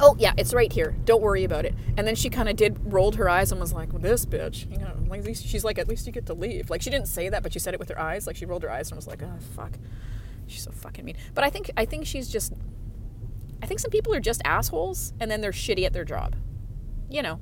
Oh 0.00 0.16
yeah, 0.18 0.32
it's 0.36 0.52
right 0.52 0.72
here. 0.72 0.96
Don't 1.04 1.22
worry 1.22 1.44
about 1.44 1.64
it. 1.64 1.74
And 1.96 2.06
then 2.06 2.14
she 2.14 2.30
kind 2.30 2.48
of 2.48 2.56
did 2.56 2.92
rolled 2.92 3.16
her 3.16 3.28
eyes 3.28 3.52
and 3.52 3.60
was 3.60 3.72
like, 3.72 3.92
"This 4.00 4.26
bitch," 4.26 4.70
you 4.70 4.78
know. 4.78 4.96
Like 5.08 5.20
at 5.20 5.26
least 5.26 5.46
she's 5.46 5.64
like, 5.64 5.78
"At 5.78 5.88
least 5.88 6.06
you 6.06 6.12
get 6.12 6.26
to 6.26 6.34
leave." 6.34 6.70
Like 6.70 6.82
she 6.82 6.90
didn't 6.90 7.08
say 7.08 7.28
that, 7.28 7.42
but 7.42 7.52
she 7.52 7.58
said 7.58 7.74
it 7.74 7.80
with 7.80 7.88
her 7.90 7.98
eyes. 7.98 8.26
Like 8.26 8.36
she 8.36 8.46
rolled 8.46 8.62
her 8.62 8.70
eyes 8.70 8.90
and 8.90 8.96
was 8.96 9.06
like, 9.06 9.22
"Oh 9.22 9.38
fuck." 9.56 9.72
She's 10.46 10.62
so 10.62 10.70
fucking 10.72 11.04
mean. 11.04 11.16
But 11.34 11.44
I 11.44 11.50
think 11.50 11.70
I 11.76 11.84
think 11.84 12.06
she's 12.06 12.28
just 12.28 12.52
I 13.62 13.66
think 13.66 13.80
some 13.80 13.90
people 13.90 14.14
are 14.14 14.20
just 14.20 14.42
assholes 14.44 15.14
and 15.18 15.30
then 15.30 15.40
they're 15.40 15.52
shitty 15.52 15.84
at 15.84 15.92
their 15.92 16.04
job. 16.04 16.36
You 17.08 17.22
know, 17.22 17.40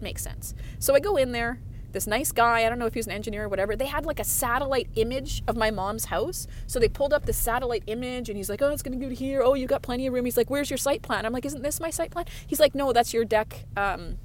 makes 0.00 0.22
sense. 0.22 0.54
So 0.78 0.94
I 0.94 1.00
go 1.00 1.16
in 1.16 1.32
there. 1.32 1.60
This 1.94 2.08
nice 2.08 2.32
guy, 2.32 2.66
I 2.66 2.68
don't 2.68 2.80
know 2.80 2.86
if 2.86 2.94
he 2.94 2.98
was 2.98 3.06
an 3.06 3.12
engineer 3.12 3.44
or 3.44 3.48
whatever, 3.48 3.76
they 3.76 3.86
had 3.86 4.04
like 4.04 4.18
a 4.18 4.24
satellite 4.24 4.88
image 4.96 5.44
of 5.46 5.56
my 5.56 5.70
mom's 5.70 6.06
house. 6.06 6.48
So 6.66 6.80
they 6.80 6.88
pulled 6.88 7.12
up 7.12 7.24
the 7.24 7.32
satellite 7.32 7.84
image 7.86 8.28
and 8.28 8.36
he's 8.36 8.50
like, 8.50 8.60
Oh, 8.60 8.70
it's 8.70 8.82
going 8.82 8.98
to 8.98 9.06
go 9.06 9.14
here. 9.14 9.42
Oh, 9.42 9.54
you 9.54 9.68
got 9.68 9.82
plenty 9.82 10.08
of 10.08 10.12
room. 10.12 10.24
He's 10.24 10.36
like, 10.36 10.50
Where's 10.50 10.68
your 10.68 10.76
site 10.76 11.02
plan? 11.02 11.24
I'm 11.24 11.32
like, 11.32 11.46
Isn't 11.46 11.62
this 11.62 11.78
my 11.78 11.90
site 11.90 12.10
plan? 12.10 12.24
He's 12.48 12.58
like, 12.58 12.74
No, 12.74 12.92
that's 12.92 13.14
your 13.14 13.24
deck. 13.24 13.64
Um, 13.76 14.18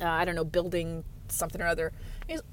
uh, 0.00 0.04
I 0.04 0.24
don't 0.24 0.34
know, 0.34 0.44
building 0.44 1.04
something 1.28 1.62
or 1.62 1.66
other. 1.68 1.92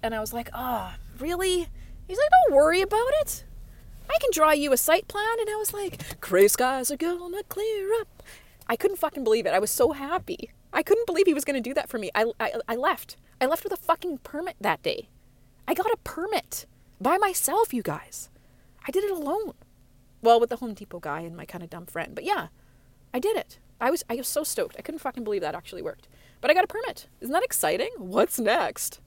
And 0.04 0.13
I 0.13 0.19
was 0.19 0.34
like, 0.34 0.52
Oh, 0.54 0.93
really? 1.17 1.67
He's 2.08 2.19
like, 2.19 2.30
Don't 2.45 2.56
worry 2.56 2.82
about 2.82 3.10
it. 3.21 3.43
I 4.08 4.17
can 4.21 4.30
draw 4.32 4.52
you 4.52 4.71
a 4.71 4.78
site 4.78 5.08
plan. 5.08 5.39
And 5.39 5.50
I 5.50 5.56
was 5.56 5.73
like, 5.73 6.21
Gray 6.21 6.47
skies 6.47 6.91
are 6.91 6.97
gonna 6.97 7.41
clear 7.50 7.91
up. 8.02 8.21
I 8.67 8.76
couldn't 8.76 8.97
fucking 8.97 9.23
believe 9.23 9.47
it. 9.47 9.54
I 9.54 9.60
was 9.60 9.71
so 9.71 9.93
happy. 9.93 10.52
I 10.77 10.83
couldn't 10.83 11.07
believe 11.07 11.25
he 11.25 11.33
was 11.33 11.43
going 11.43 11.61
to 11.61 11.69
do 11.69 11.73
that 11.73 11.89
for 11.89 11.97
me. 11.97 12.11
I, 12.13 12.31
I, 12.39 12.53
I 12.67 12.75
left. 12.75 13.17
I 13.41 13.47
left 13.47 13.63
with 13.63 13.73
a 13.73 13.77
fucking 13.77 14.19
permit 14.19 14.57
that 14.61 14.83
day. 14.83 15.09
I 15.67 15.73
got 15.73 15.87
a 15.87 15.97
permit 16.03 16.67
by 17.01 17.17
myself, 17.17 17.73
you 17.73 17.81
guys. 17.81 18.29
I 18.87 18.91
did 18.91 19.03
it 19.03 19.09
alone. 19.09 19.55
Well, 20.21 20.39
with 20.39 20.51
the 20.51 20.57
Home 20.57 20.75
Depot 20.75 20.99
guy 20.99 21.21
and 21.21 21.35
my 21.35 21.45
kind 21.45 21.63
of 21.63 21.71
dumb 21.71 21.87
friend. 21.87 22.13
But 22.13 22.25
yeah, 22.25 22.49
I 23.11 23.17
did 23.17 23.35
it. 23.35 23.57
I 23.81 23.89
was 23.89 24.03
I 24.07 24.17
was 24.17 24.27
so 24.27 24.43
stoked. 24.43 24.75
I 24.77 24.83
couldn't 24.83 24.99
fucking 24.99 25.23
believe 25.23 25.41
that 25.41 25.55
actually 25.55 25.81
worked. 25.81 26.07
But 26.41 26.51
I 26.51 26.53
got 26.53 26.63
a 26.63 26.67
permit. 26.67 27.07
Isn't 27.21 27.33
that 27.33 27.43
exciting? 27.43 27.89
What's 27.97 28.39
next? 28.39 29.01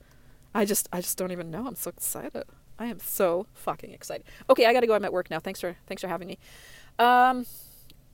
I 0.53 0.65
just 0.65 0.89
I 0.91 0.99
just 0.99 1.17
don't 1.17 1.31
even 1.31 1.51
know. 1.51 1.67
I'm 1.67 1.75
so 1.75 1.89
excited. 1.89 2.43
I 2.79 2.87
am 2.87 2.99
so 2.99 3.47
fucking 3.53 3.91
excited. 3.91 4.25
Okay, 4.49 4.65
I 4.65 4.73
got 4.73 4.81
to 4.81 4.87
go. 4.87 4.93
I'm 4.93 5.05
at 5.05 5.13
work 5.13 5.29
now. 5.31 5.39
Thanks 5.39 5.61
for 5.61 5.77
thanks 5.87 6.01
for 6.01 6.09
having 6.09 6.27
me. 6.27 6.37
Um 6.99 7.45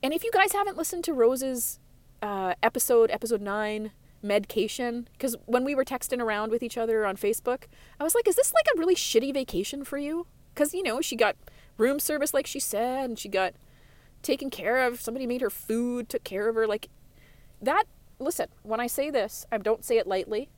and 0.00 0.14
if 0.14 0.22
you 0.22 0.30
guys 0.32 0.52
haven't 0.52 0.76
listened 0.76 1.02
to 1.04 1.12
Rose's 1.12 1.80
uh, 2.22 2.54
episode, 2.62 3.10
episode 3.10 3.40
nine, 3.40 3.92
medication, 4.22 5.08
because 5.12 5.36
when 5.46 5.64
we 5.64 5.74
were 5.74 5.84
texting 5.84 6.20
around 6.20 6.50
with 6.50 6.62
each 6.62 6.76
other 6.76 7.06
on 7.06 7.16
Facebook, 7.16 7.64
I 8.00 8.04
was 8.04 8.14
like, 8.14 8.26
is 8.26 8.36
this 8.36 8.52
like 8.52 8.66
a 8.74 8.78
really 8.78 8.94
shitty 8.94 9.32
vacation 9.32 9.84
for 9.84 9.98
you? 9.98 10.26
Because, 10.54 10.74
you 10.74 10.82
know, 10.82 11.00
she 11.00 11.16
got 11.16 11.36
room 11.76 12.00
service, 12.00 12.34
like 12.34 12.46
she 12.46 12.60
said, 12.60 13.10
and 13.10 13.18
she 13.18 13.28
got 13.28 13.54
taken 14.22 14.50
care 14.50 14.84
of. 14.86 15.00
Somebody 15.00 15.26
made 15.26 15.40
her 15.40 15.50
food, 15.50 16.08
took 16.08 16.24
care 16.24 16.48
of 16.48 16.56
her. 16.56 16.66
Like 16.66 16.88
that. 17.62 17.84
Listen, 18.20 18.48
when 18.64 18.80
I 18.80 18.88
say 18.88 19.10
this, 19.10 19.46
I 19.52 19.58
don't 19.58 19.84
say 19.84 19.96
it 19.96 20.06
lightly, 20.08 20.48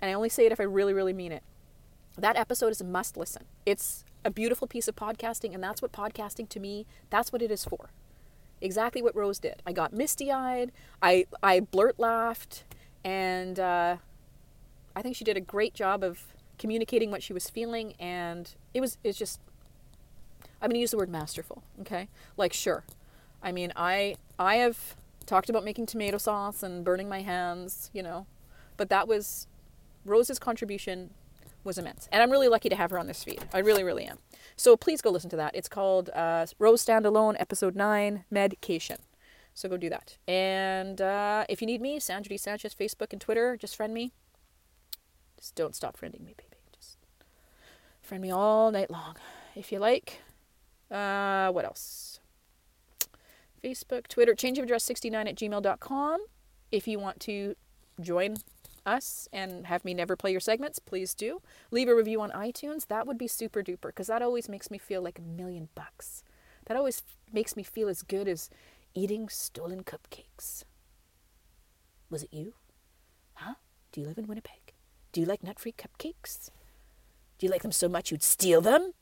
and 0.00 0.10
I 0.10 0.14
only 0.14 0.30
say 0.30 0.46
it 0.46 0.52
if 0.52 0.58
I 0.58 0.64
really, 0.64 0.94
really 0.94 1.12
mean 1.12 1.30
it. 1.30 1.42
That 2.16 2.36
episode 2.36 2.68
is 2.68 2.80
a 2.80 2.84
must 2.84 3.18
listen. 3.18 3.44
It's 3.66 4.06
a 4.24 4.30
beautiful 4.30 4.66
piece 4.66 4.88
of 4.88 4.96
podcasting, 4.96 5.52
and 5.52 5.62
that's 5.62 5.82
what 5.82 5.92
podcasting 5.92 6.48
to 6.48 6.58
me, 6.58 6.86
that's 7.10 7.30
what 7.30 7.42
it 7.42 7.50
is 7.50 7.66
for. 7.66 7.90
Exactly 8.62 9.02
what 9.02 9.14
Rose 9.16 9.38
did. 9.40 9.60
I 9.66 9.72
got 9.72 9.92
misty 9.92 10.30
eyed, 10.30 10.72
I, 11.02 11.26
I 11.42 11.60
blurt 11.60 11.98
laughed, 11.98 12.64
and 13.04 13.58
uh, 13.58 13.96
I 14.94 15.02
think 15.02 15.16
she 15.16 15.24
did 15.24 15.36
a 15.36 15.40
great 15.40 15.74
job 15.74 16.04
of 16.04 16.34
communicating 16.58 17.10
what 17.10 17.22
she 17.22 17.32
was 17.32 17.50
feeling, 17.50 17.94
and 17.98 18.48
it 18.72 18.80
was, 18.80 18.98
it's 19.02 19.18
just, 19.18 19.40
I'm 20.60 20.68
going 20.68 20.74
to 20.74 20.80
use 20.80 20.92
the 20.92 20.96
word 20.96 21.10
masterful, 21.10 21.64
okay? 21.80 22.08
Like, 22.36 22.52
sure. 22.52 22.84
I 23.42 23.50
mean, 23.50 23.72
I, 23.74 24.14
I 24.38 24.56
have 24.56 24.94
talked 25.26 25.50
about 25.50 25.64
making 25.64 25.86
tomato 25.86 26.18
sauce 26.18 26.62
and 26.62 26.84
burning 26.84 27.08
my 27.08 27.22
hands, 27.22 27.90
you 27.92 28.02
know, 28.02 28.26
but 28.76 28.88
that 28.90 29.08
was 29.08 29.48
Rose's 30.04 30.38
contribution 30.38 31.10
was 31.64 31.78
immense. 31.78 32.08
And 32.12 32.22
I'm 32.22 32.30
really 32.30 32.48
lucky 32.48 32.68
to 32.68 32.76
have 32.76 32.90
her 32.90 32.98
on 32.98 33.06
this 33.06 33.24
feed. 33.24 33.44
I 33.52 33.58
really, 33.58 33.84
really 33.84 34.04
am. 34.04 34.18
So 34.56 34.76
please 34.76 35.00
go 35.00 35.10
listen 35.10 35.30
to 35.30 35.36
that. 35.36 35.54
It's 35.54 35.68
called 35.68 36.10
uh, 36.10 36.46
Rose 36.58 36.84
Standalone, 36.84 37.36
Episode 37.38 37.76
9, 37.76 38.24
Medication. 38.30 38.98
So 39.54 39.68
go 39.68 39.76
do 39.76 39.90
that. 39.90 40.18
And 40.26 41.00
uh, 41.00 41.44
if 41.48 41.60
you 41.60 41.66
need 41.66 41.80
me, 41.80 42.00
Sandra 42.00 42.30
D. 42.30 42.36
Sanchez, 42.36 42.74
Facebook 42.74 43.12
and 43.12 43.20
Twitter, 43.20 43.56
just 43.56 43.76
friend 43.76 43.92
me. 43.92 44.12
Just 45.38 45.54
don't 45.54 45.74
stop 45.74 45.96
friending 45.96 46.24
me, 46.24 46.34
baby. 46.36 46.56
Just 46.74 46.98
friend 48.00 48.22
me 48.22 48.30
all 48.30 48.70
night 48.70 48.90
long. 48.90 49.16
If 49.54 49.72
you 49.72 49.78
like. 49.78 50.22
Uh, 50.90 51.50
what 51.50 51.64
else? 51.64 52.20
Facebook, 53.62 54.08
Twitter, 54.08 54.34
change 54.34 54.58
of 54.58 54.64
address 54.64 54.84
69 54.84 55.28
at 55.28 55.36
gmail.com. 55.36 56.20
If 56.70 56.88
you 56.88 56.98
want 56.98 57.20
to 57.20 57.54
join 58.00 58.36
us 58.84 59.28
and 59.32 59.66
have 59.66 59.84
me 59.84 59.94
never 59.94 60.16
play 60.16 60.30
your 60.30 60.40
segments, 60.40 60.78
please 60.78 61.14
do. 61.14 61.40
Leave 61.70 61.88
a 61.88 61.94
review 61.94 62.20
on 62.20 62.30
iTunes. 62.30 62.86
That 62.88 63.06
would 63.06 63.18
be 63.18 63.28
super 63.28 63.62
duper 63.62 63.88
because 63.88 64.08
that 64.08 64.22
always 64.22 64.48
makes 64.48 64.70
me 64.70 64.78
feel 64.78 65.02
like 65.02 65.18
a 65.18 65.22
million 65.22 65.68
bucks. 65.74 66.24
That 66.66 66.76
always 66.76 67.02
makes 67.32 67.56
me 67.56 67.62
feel 67.62 67.88
as 67.88 68.02
good 68.02 68.28
as 68.28 68.50
eating 68.94 69.28
stolen 69.28 69.82
cupcakes. 69.84 70.64
Was 72.10 72.22
it 72.22 72.32
you? 72.32 72.54
Huh? 73.34 73.54
Do 73.92 74.00
you 74.00 74.06
live 74.06 74.18
in 74.18 74.26
Winnipeg? 74.26 74.74
Do 75.12 75.20
you 75.20 75.26
like 75.26 75.42
nut 75.42 75.58
free 75.58 75.72
cupcakes? 75.72 76.50
Do 77.38 77.46
you 77.46 77.50
like 77.50 77.62
them 77.62 77.72
so 77.72 77.88
much 77.88 78.10
you'd 78.10 78.22
steal 78.22 78.60
them? 78.60 78.92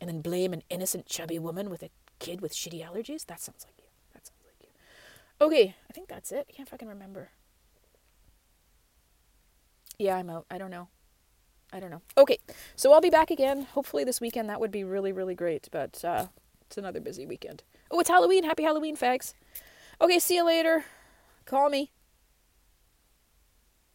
And 0.00 0.08
then 0.08 0.20
blame 0.20 0.52
an 0.52 0.62
innocent 0.68 1.06
chubby 1.06 1.38
woman 1.38 1.70
with 1.70 1.82
a 1.82 1.90
kid 2.18 2.40
with 2.40 2.52
shitty 2.52 2.84
allergies? 2.84 3.26
That 3.26 3.40
sounds 3.40 3.64
like 3.64 3.78
you. 3.78 3.88
That 4.12 4.26
sounds 4.26 4.40
like 4.44 4.56
you. 4.60 5.46
Okay, 5.46 5.74
I 5.88 5.92
think 5.92 6.08
that's 6.08 6.32
it. 6.32 6.46
I 6.48 6.52
can't 6.52 6.68
fucking 6.68 6.88
remember. 6.88 7.30
Yeah, 9.98 10.16
I'm 10.16 10.30
out. 10.30 10.46
I 10.50 10.58
don't 10.58 10.70
know. 10.70 10.88
I 11.72 11.80
don't 11.80 11.90
know. 11.90 12.02
Okay, 12.16 12.38
so 12.76 12.92
I'll 12.92 13.00
be 13.00 13.10
back 13.10 13.30
again. 13.30 13.62
Hopefully 13.72 14.04
this 14.04 14.20
weekend. 14.20 14.48
That 14.48 14.60
would 14.60 14.70
be 14.70 14.84
really, 14.84 15.12
really 15.12 15.34
great. 15.34 15.68
But 15.70 16.04
uh, 16.04 16.26
it's 16.66 16.78
another 16.78 17.00
busy 17.00 17.26
weekend. 17.26 17.62
Oh, 17.90 17.98
it's 18.00 18.10
Halloween. 18.10 18.44
Happy 18.44 18.62
Halloween, 18.62 18.96
fags. 18.96 19.34
Okay, 20.00 20.18
see 20.18 20.36
you 20.36 20.44
later. 20.44 20.84
Call 21.44 21.70
me. 21.70 21.90